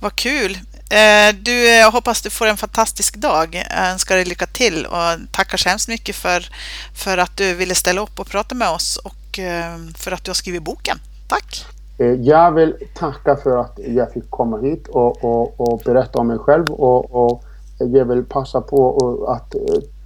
vad 0.01 0.17
kul! 0.17 0.59
Eh, 0.91 1.35
du, 1.43 1.65
jag 1.69 1.91
hoppas 1.91 2.23
du 2.23 2.31
får 2.31 2.47
en 2.47 2.57
fantastisk 2.57 3.17
dag. 3.17 3.65
Jag 3.71 3.91
önskar 3.93 4.17
dig 4.17 4.25
lycka 4.25 4.47
till 4.47 4.87
och 4.87 5.33
tackar 5.33 5.59
så 5.59 5.69
hemskt 5.69 5.89
mycket 5.89 6.17
för, 6.17 6.49
för 6.95 7.19
att 7.19 7.37
du 7.37 7.55
ville 7.55 7.75
ställa 7.75 8.01
upp 8.01 8.21
och 8.21 8.27
prata 8.27 8.55
med 8.55 8.69
oss 8.69 8.97
och 8.97 9.39
eh, 9.39 9.77
för 9.97 10.13
att 10.13 10.25
du 10.25 10.31
har 10.31 10.35
skrivit 10.35 10.63
boken. 10.63 10.99
Tack! 11.29 11.67
Eh, 11.99 12.07
jag 12.07 12.53
vill 12.53 12.75
tacka 12.95 13.37
för 13.37 13.61
att 13.61 13.79
jag 13.87 14.13
fick 14.13 14.31
komma 14.31 14.59
hit 14.59 14.89
och, 14.89 15.25
och, 15.25 15.61
och 15.61 15.83
berätta 15.85 16.19
om 16.19 16.27
mig 16.27 16.39
själv 16.39 16.71
och, 16.71 17.15
och 17.15 17.45
jag 17.79 18.05
vill 18.05 18.25
passa 18.25 18.61
på 18.61 19.27
att 19.29 19.55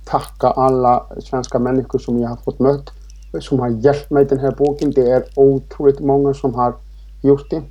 tacka 0.08 0.46
alla 0.46 1.06
svenska 1.24 1.58
människor 1.58 1.98
som 1.98 2.20
jag 2.20 2.28
har 2.28 2.36
fått 2.36 2.58
möta 2.58 2.92
som 3.40 3.60
har 3.60 3.68
hjälpt 3.68 4.10
mig 4.10 4.22
i 4.24 4.26
den 4.26 4.38
här 4.38 4.50
boken. 4.50 4.90
Det 4.90 5.10
är 5.10 5.24
otroligt 5.34 6.00
många 6.00 6.34
som 6.34 6.54
har 6.54 6.74
gjort 7.22 7.50
det. 7.50 7.62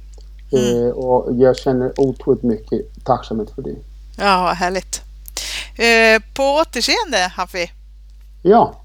Mm. 0.52 0.88
Eh, 0.88 0.92
och 0.92 1.36
jag 1.36 1.58
känner 1.58 2.00
otroligt 2.00 2.44
mycket 2.44 3.06
tacksamhet 3.06 3.50
för 3.56 3.62
det. 3.62 3.76
Ja, 4.18 4.44
vad 4.44 4.56
härligt. 4.56 5.02
Eh, 5.76 6.22
på 6.34 6.44
återseende, 6.44 7.32
Hafi. 7.36 7.72
Ja, 8.44 8.76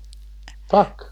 tack. 0.71 1.12